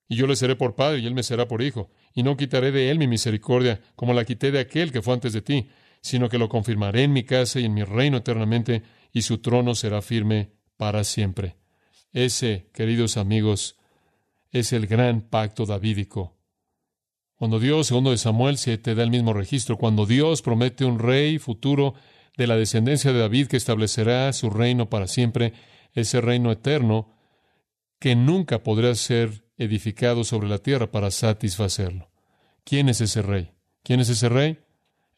Y 0.09 0.17
yo 0.17 0.27
le 0.27 0.37
seré 0.37 0.57
por 0.57 0.75
padre 0.75 1.01
y 1.01 1.07
él 1.07 1.15
me 1.15 1.23
será 1.23 1.47
por 1.47 1.63
hijo. 1.63 1.91
Y 2.15 2.23
no 2.23 2.37
quitaré 2.37 2.73
de 2.73 2.91
él 2.91 2.99
mi 2.99 3.07
misericordia, 3.07 3.81
como 3.95 4.15
la 4.15 4.25
quité 4.25 4.51
de 4.51 4.61
aquel 4.61 4.91
que 4.91 5.03
fue 5.03 5.15
antes 5.15 5.35
de 5.35 5.43
ti, 5.43 5.69
sino 6.01 6.29
que 6.29 6.39
lo 6.39 6.49
confirmaré 6.49 7.03
en 7.05 7.13
mi 7.13 7.25
casa 7.25 7.61
y 7.61 7.67
en 7.67 7.75
mi 7.75 7.85
reino 7.85 8.17
eternamente, 8.17 8.83
y 9.13 9.23
su 9.23 9.39
trono 9.39 9.75
será 9.75 10.01
firme 10.01 10.53
para 10.77 11.05
siempre. 11.05 11.57
Ese, 12.13 12.71
queridos 12.73 13.19
amigos, 13.19 13.77
es 14.51 14.73
el 14.73 14.87
gran 14.87 15.21
pacto 15.21 15.67
davídico. 15.67 16.39
Cuando 17.35 17.61
Dios, 17.61 17.89
segundo 17.89 18.11
de 18.11 18.19
Samuel, 18.19 18.57
se 18.57 18.79
te 18.79 18.95
da 18.95 19.03
el 19.03 19.11
mismo 19.11 19.33
registro, 19.33 19.77
cuando 19.77 20.07
Dios 20.07 20.43
promete 20.43 20.85
un 20.85 20.99
rey 20.99 21.39
futuro 21.39 21.95
de 22.37 22.47
la 22.47 22.57
descendencia 22.57 23.13
de 23.13 23.19
David 23.19 23.49
que 23.49 23.57
establecerá 23.57 24.33
su 24.33 24.49
reino 24.49 24.89
para 24.89 25.07
siempre, 25.07 25.53
ese 25.93 26.21
reino 26.21 26.51
eterno 26.51 27.15
que 27.99 28.17
nunca 28.17 28.63
podrá 28.63 28.95
ser 28.95 29.48
edificado 29.59 30.25
sobre 30.25 30.49
la 30.49 30.59
tierra 30.59 30.91
para 30.91 31.11
satisfacerlo. 31.11 32.09
¿Quién 32.65 32.89
es 32.89 33.01
ese 33.01 33.23
rey? 33.23 33.51
¿Quién 33.83 34.01
es 34.01 34.09
ese 34.09 34.29
rey? 34.29 34.59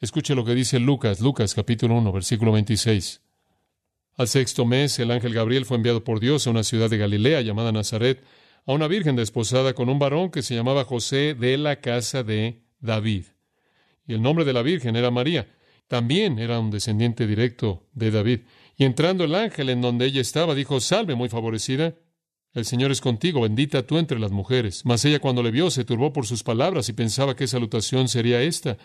Escuche 0.01 0.35
lo 0.35 0.45
que 0.45 0.55
dice 0.55 0.81
Lucas, 0.81 1.21
Lucas 1.21 1.55
capítulo 1.55 1.95
1, 1.97 2.11
versículo 2.11 2.53
26. 2.53 3.21
Al 4.17 4.29
sexto 4.29 4.65
mes, 4.65 4.99
el 4.99 5.11
ángel 5.11 5.35
Gabriel 5.35 5.67
fue 5.67 5.77
enviado 5.77 6.05
por 6.05 6.21
Dios 6.21 6.47
a 6.47 6.51
una 6.51 6.65
ciudad 6.65 6.91
de 6.91 6.99
Galilea 6.99 7.43
llamada 7.43 7.71
Nazaret, 7.71 8.23
a 8.67 8.73
una 8.73 8.89
virgen 8.89 9.17
desposada 9.17 9.75
con 9.75 9.89
un 9.89 9.99
varón 9.99 10.31
que 10.31 10.43
se 10.43 10.55
llamaba 10.55 10.85
José 10.85 11.35
de 11.35 11.57
la 11.59 11.81
casa 11.81 12.23
de 12.23 12.63
David. 12.81 13.27
Y 14.07 14.15
el 14.15 14.23
nombre 14.23 14.45
de 14.45 14.53
la 14.53 14.63
virgen 14.63 14.97
era 14.97 15.11
María. 15.11 15.49
También 15.89 16.39
era 16.39 16.59
un 16.61 16.71
descendiente 16.71 17.27
directo 17.27 17.89
de 17.93 18.11
David. 18.11 18.41
Y 18.77 18.85
entrando 18.85 19.25
el 19.25 19.35
ángel 19.35 19.71
en 19.71 19.81
donde 19.81 20.07
ella 20.07 20.21
estaba, 20.21 20.55
dijo, 20.55 20.81
Salve, 20.81 21.15
muy 21.15 21.29
favorecida, 21.29 21.95
el 22.53 22.65
Señor 22.65 22.91
es 22.91 23.01
contigo, 23.01 23.43
bendita 23.43 23.87
tú 23.87 23.99
entre 23.99 24.19
las 24.19 24.33
mujeres. 24.33 24.83
Mas 24.85 25.05
ella 25.05 25.21
cuando 25.21 25.43
le 25.43 25.53
vio 25.53 25.71
se 25.71 25.85
turbó 25.85 26.13
por 26.13 26.27
sus 26.27 26.43
palabras 26.43 26.89
y 26.89 26.93
pensaba 26.93 27.37
qué 27.37 27.47
salutación 27.47 28.09
sería 28.09 28.43
esta. 28.43 28.77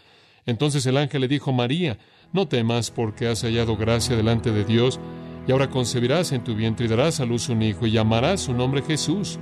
Entonces 0.45 0.85
el 0.85 0.97
ángel 0.97 1.21
le 1.21 1.27
dijo, 1.27 1.51
María, 1.51 1.97
no 2.31 2.47
temas 2.47 2.91
porque 2.91 3.27
has 3.27 3.41
hallado 3.41 3.75
gracia 3.75 4.15
delante 4.15 4.51
de 4.51 4.63
Dios, 4.63 4.99
y 5.47 5.51
ahora 5.51 5.69
concebirás 5.69 6.31
en 6.31 6.43
tu 6.43 6.55
vientre 6.55 6.85
y 6.85 6.89
darás 6.89 7.19
a 7.19 7.25
luz 7.25 7.49
un 7.49 7.61
hijo 7.63 7.87
y 7.87 7.91
llamarás 7.91 8.41
su 8.41 8.53
nombre 8.53 8.83
Jesús. 8.83 9.39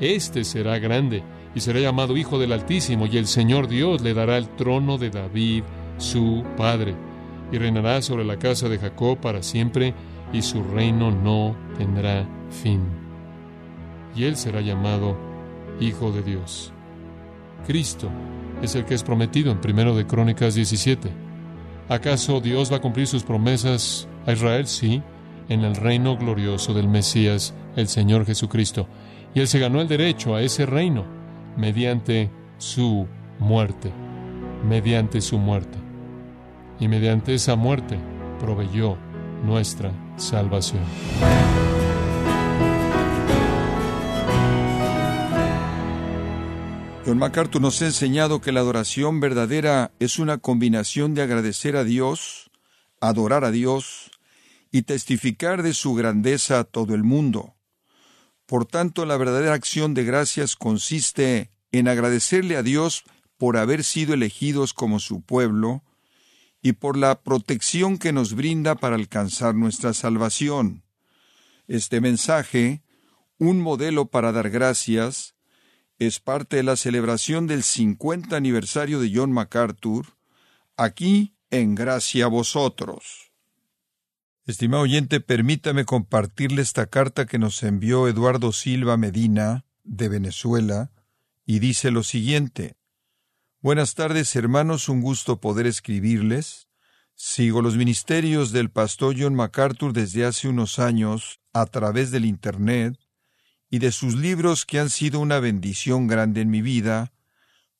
Este 0.00 0.44
será 0.44 0.78
grande 0.78 1.24
y 1.54 1.60
será 1.60 1.80
llamado 1.80 2.16
Hijo 2.16 2.38
del 2.38 2.52
Altísimo, 2.52 3.06
y 3.06 3.16
el 3.16 3.26
Señor 3.26 3.66
Dios 3.66 4.02
le 4.02 4.14
dará 4.14 4.36
el 4.36 4.48
trono 4.50 4.98
de 4.98 5.10
David, 5.10 5.64
su 5.96 6.44
padre, 6.56 6.94
y 7.50 7.58
reinará 7.58 8.02
sobre 8.02 8.24
la 8.24 8.38
casa 8.38 8.68
de 8.68 8.78
Jacob 8.78 9.18
para 9.18 9.42
siempre, 9.42 9.94
y 10.32 10.42
su 10.42 10.62
reino 10.62 11.10
no 11.10 11.56
tendrá 11.76 12.28
fin 12.50 13.07
y 14.18 14.24
él 14.24 14.36
será 14.36 14.60
llamado 14.60 15.16
Hijo 15.80 16.10
de 16.10 16.22
Dios. 16.22 16.72
Cristo 17.66 18.10
es 18.60 18.74
el 18.74 18.84
que 18.84 18.94
es 18.94 19.04
prometido 19.04 19.52
en 19.52 19.60
1 19.64 19.94
de 19.94 20.06
Crónicas 20.06 20.56
17. 20.56 21.08
¿Acaso 21.88 22.40
Dios 22.40 22.72
va 22.72 22.78
a 22.78 22.80
cumplir 22.80 23.06
sus 23.06 23.22
promesas 23.22 24.08
a 24.26 24.32
Israel? 24.32 24.66
Sí, 24.66 25.00
en 25.48 25.62
el 25.62 25.76
reino 25.76 26.16
glorioso 26.16 26.74
del 26.74 26.88
Mesías, 26.88 27.54
el 27.76 27.86
Señor 27.86 28.26
Jesucristo. 28.26 28.88
Y 29.34 29.40
él 29.40 29.46
se 29.46 29.60
ganó 29.60 29.80
el 29.80 29.86
derecho 29.86 30.34
a 30.34 30.42
ese 30.42 30.66
reino 30.66 31.04
mediante 31.56 32.28
su 32.58 33.06
muerte, 33.38 33.92
mediante 34.68 35.20
su 35.20 35.38
muerte. 35.38 35.78
Y 36.80 36.88
mediante 36.88 37.34
esa 37.34 37.54
muerte 37.54 37.96
proveyó 38.40 38.96
nuestra 39.44 39.92
salvación. 40.16 40.82
John 47.08 47.16
MacArthur 47.16 47.62
nos 47.62 47.80
ha 47.80 47.86
enseñado 47.86 48.42
que 48.42 48.52
la 48.52 48.60
adoración 48.60 49.18
verdadera 49.18 49.92
es 49.98 50.18
una 50.18 50.36
combinación 50.36 51.14
de 51.14 51.22
agradecer 51.22 51.74
a 51.74 51.82
Dios, 51.82 52.50
adorar 53.00 53.46
a 53.46 53.50
Dios 53.50 54.10
y 54.70 54.82
testificar 54.82 55.62
de 55.62 55.72
su 55.72 55.94
grandeza 55.94 56.58
a 56.58 56.64
todo 56.64 56.94
el 56.94 57.04
mundo. 57.04 57.54
Por 58.44 58.66
tanto, 58.66 59.06
la 59.06 59.16
verdadera 59.16 59.54
acción 59.54 59.94
de 59.94 60.04
gracias 60.04 60.54
consiste 60.54 61.50
en 61.72 61.88
agradecerle 61.88 62.58
a 62.58 62.62
Dios 62.62 63.04
por 63.38 63.56
haber 63.56 63.84
sido 63.84 64.12
elegidos 64.12 64.74
como 64.74 65.00
su 65.00 65.22
pueblo 65.22 65.82
y 66.60 66.72
por 66.72 66.98
la 66.98 67.22
protección 67.22 67.96
que 67.96 68.12
nos 68.12 68.34
brinda 68.34 68.74
para 68.74 68.96
alcanzar 68.96 69.54
nuestra 69.54 69.94
salvación. 69.94 70.82
Este 71.68 72.02
mensaje, 72.02 72.82
un 73.38 73.62
modelo 73.62 74.10
para 74.10 74.30
dar 74.30 74.50
gracias, 74.50 75.37
es 75.98 76.20
parte 76.20 76.56
de 76.56 76.62
la 76.62 76.76
celebración 76.76 77.46
del 77.46 77.62
50 77.62 78.36
aniversario 78.36 79.00
de 79.00 79.10
John 79.12 79.32
MacArthur, 79.32 80.06
aquí 80.76 81.34
en 81.50 81.74
Gracia 81.74 82.26
a 82.26 82.28
vosotros. 82.28 83.32
Estimado 84.46 84.84
oyente, 84.84 85.20
permítame 85.20 85.84
compartirle 85.84 86.62
esta 86.62 86.86
carta 86.86 87.26
que 87.26 87.38
nos 87.38 87.62
envió 87.62 88.08
Eduardo 88.08 88.52
Silva 88.52 88.96
Medina, 88.96 89.64
de 89.82 90.08
Venezuela, 90.08 90.92
y 91.44 91.58
dice 91.58 91.90
lo 91.90 92.02
siguiente. 92.02 92.76
Buenas 93.60 93.94
tardes, 93.94 94.34
hermanos, 94.36 94.88
un 94.88 95.00
gusto 95.00 95.40
poder 95.40 95.66
escribirles. 95.66 96.68
Sigo 97.14 97.60
los 97.60 97.76
ministerios 97.76 98.52
del 98.52 98.70
pastor 98.70 99.16
John 99.18 99.34
MacArthur 99.34 99.92
desde 99.92 100.24
hace 100.24 100.46
unos 100.46 100.78
años 100.78 101.40
a 101.52 101.66
través 101.66 102.12
del 102.12 102.24
Internet 102.24 102.96
y 103.70 103.78
de 103.78 103.92
sus 103.92 104.14
libros 104.14 104.64
que 104.64 104.78
han 104.78 104.90
sido 104.90 105.20
una 105.20 105.40
bendición 105.40 106.06
grande 106.06 106.40
en 106.40 106.50
mi 106.50 106.62
vida 106.62 107.12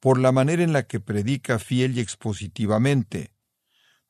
por 0.01 0.19
la 0.19 0.33
manera 0.33 0.63
en 0.63 0.73
la 0.73 0.85
que 0.85 1.01
predica 1.01 1.59
fiel 1.59 1.97
y 1.97 2.01
expositivamente. 2.01 3.33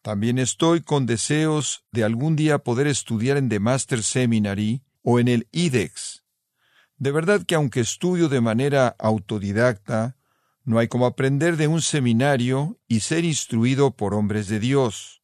También 0.03 0.39
estoy 0.39 0.83
con 0.83 1.07
deseos 1.07 1.85
de 1.93 2.05
algún 2.05 2.37
día 2.37 2.59
poder 2.59 2.87
estudiar 2.87 3.37
en 3.37 3.49
The 3.49 3.61
Master 3.61 4.03
Seminary 4.03 4.83
o 5.03 5.19
en 5.19 5.29
el 5.29 5.49
IDEX. 5.53 6.25
De 6.97 7.13
verdad 7.13 7.45
que 7.47 7.55
aunque 7.55 7.81
estudio 7.81 8.29
de 8.29 8.41
manera 8.41 8.97
autodidacta, 8.99 10.17
no 10.65 10.79
hay 10.79 10.89
como 10.89 11.07
aprender 11.07 11.57
de 11.57 11.67
un 11.67 11.81
seminario 11.81 12.79
y 12.89 13.01
ser 13.01 13.25
instruido 13.25 13.97
por 13.97 14.15
hombres 14.15 14.49
de 14.49 14.61
Dios. 14.61 15.23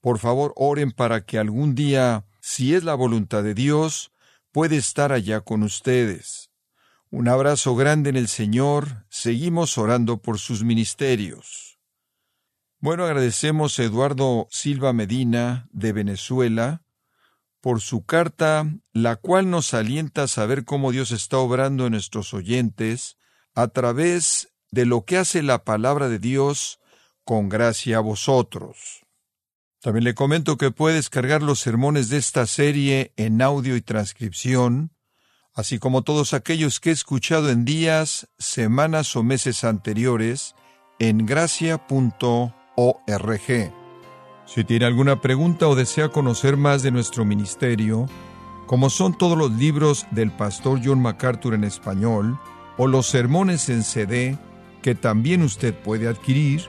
Por 0.00 0.18
favor, 0.18 0.52
oren 0.56 0.92
para 0.92 1.24
que 1.24 1.38
algún 1.38 1.74
día, 1.74 2.24
si 2.40 2.74
es 2.74 2.84
la 2.84 2.94
voluntad 2.94 3.42
de 3.42 3.54
Dios, 3.54 4.12
pueda 4.52 4.76
estar 4.76 5.12
allá 5.12 5.40
con 5.40 5.62
ustedes. 5.62 6.50
Un 7.10 7.28
abrazo 7.28 7.74
grande 7.74 8.10
en 8.10 8.16
el 8.16 8.28
Señor. 8.28 9.06
Seguimos 9.08 9.78
orando 9.78 10.20
por 10.20 10.38
sus 10.38 10.62
ministerios. 10.62 11.78
Bueno, 12.80 13.04
agradecemos 13.04 13.78
a 13.78 13.84
Eduardo 13.84 14.46
Silva 14.50 14.92
Medina, 14.92 15.68
de 15.72 15.92
Venezuela, 15.92 16.82
por 17.60 17.80
su 17.80 18.04
carta, 18.04 18.66
la 18.92 19.16
cual 19.16 19.50
nos 19.50 19.74
alienta 19.74 20.24
a 20.24 20.28
saber 20.28 20.64
cómo 20.64 20.92
Dios 20.92 21.10
está 21.10 21.38
obrando 21.38 21.86
en 21.86 21.92
nuestros 21.92 22.34
oyentes 22.34 23.16
a 23.54 23.68
través 23.68 24.52
de 24.70 24.86
lo 24.86 25.04
que 25.04 25.16
hace 25.16 25.42
la 25.42 25.64
palabra 25.64 26.08
de 26.08 26.18
Dios 26.18 26.78
con 27.24 27.48
gracia 27.48 27.96
a 27.96 28.00
vosotros. 28.00 29.04
También 29.80 30.04
le 30.04 30.14
comento 30.14 30.56
que 30.56 30.72
puede 30.72 30.96
descargar 30.96 31.42
los 31.42 31.60
sermones 31.60 32.08
de 32.08 32.16
esta 32.16 32.46
serie 32.46 33.12
en 33.16 33.40
audio 33.40 33.76
y 33.76 33.80
transcripción, 33.80 34.90
así 35.54 35.78
como 35.78 36.02
todos 36.02 36.34
aquellos 36.34 36.80
que 36.80 36.90
he 36.90 36.92
escuchado 36.92 37.50
en 37.50 37.64
días, 37.64 38.28
semanas 38.38 39.14
o 39.14 39.22
meses 39.22 39.62
anteriores 39.62 40.56
en 40.98 41.26
gracia.org. 41.26 42.52
Si 44.46 44.64
tiene 44.64 44.86
alguna 44.86 45.20
pregunta 45.20 45.68
o 45.68 45.76
desea 45.76 46.08
conocer 46.08 46.56
más 46.56 46.82
de 46.82 46.90
nuestro 46.90 47.24
ministerio, 47.24 48.06
como 48.66 48.90
son 48.90 49.16
todos 49.16 49.38
los 49.38 49.52
libros 49.52 50.06
del 50.10 50.32
pastor 50.32 50.80
John 50.84 51.00
MacArthur 51.00 51.54
en 51.54 51.62
español, 51.64 52.38
o 52.78 52.88
los 52.88 53.06
sermones 53.06 53.68
en 53.68 53.84
CD 53.84 54.38
que 54.82 54.94
también 54.94 55.42
usted 55.42 55.74
puede 55.74 56.08
adquirir, 56.08 56.68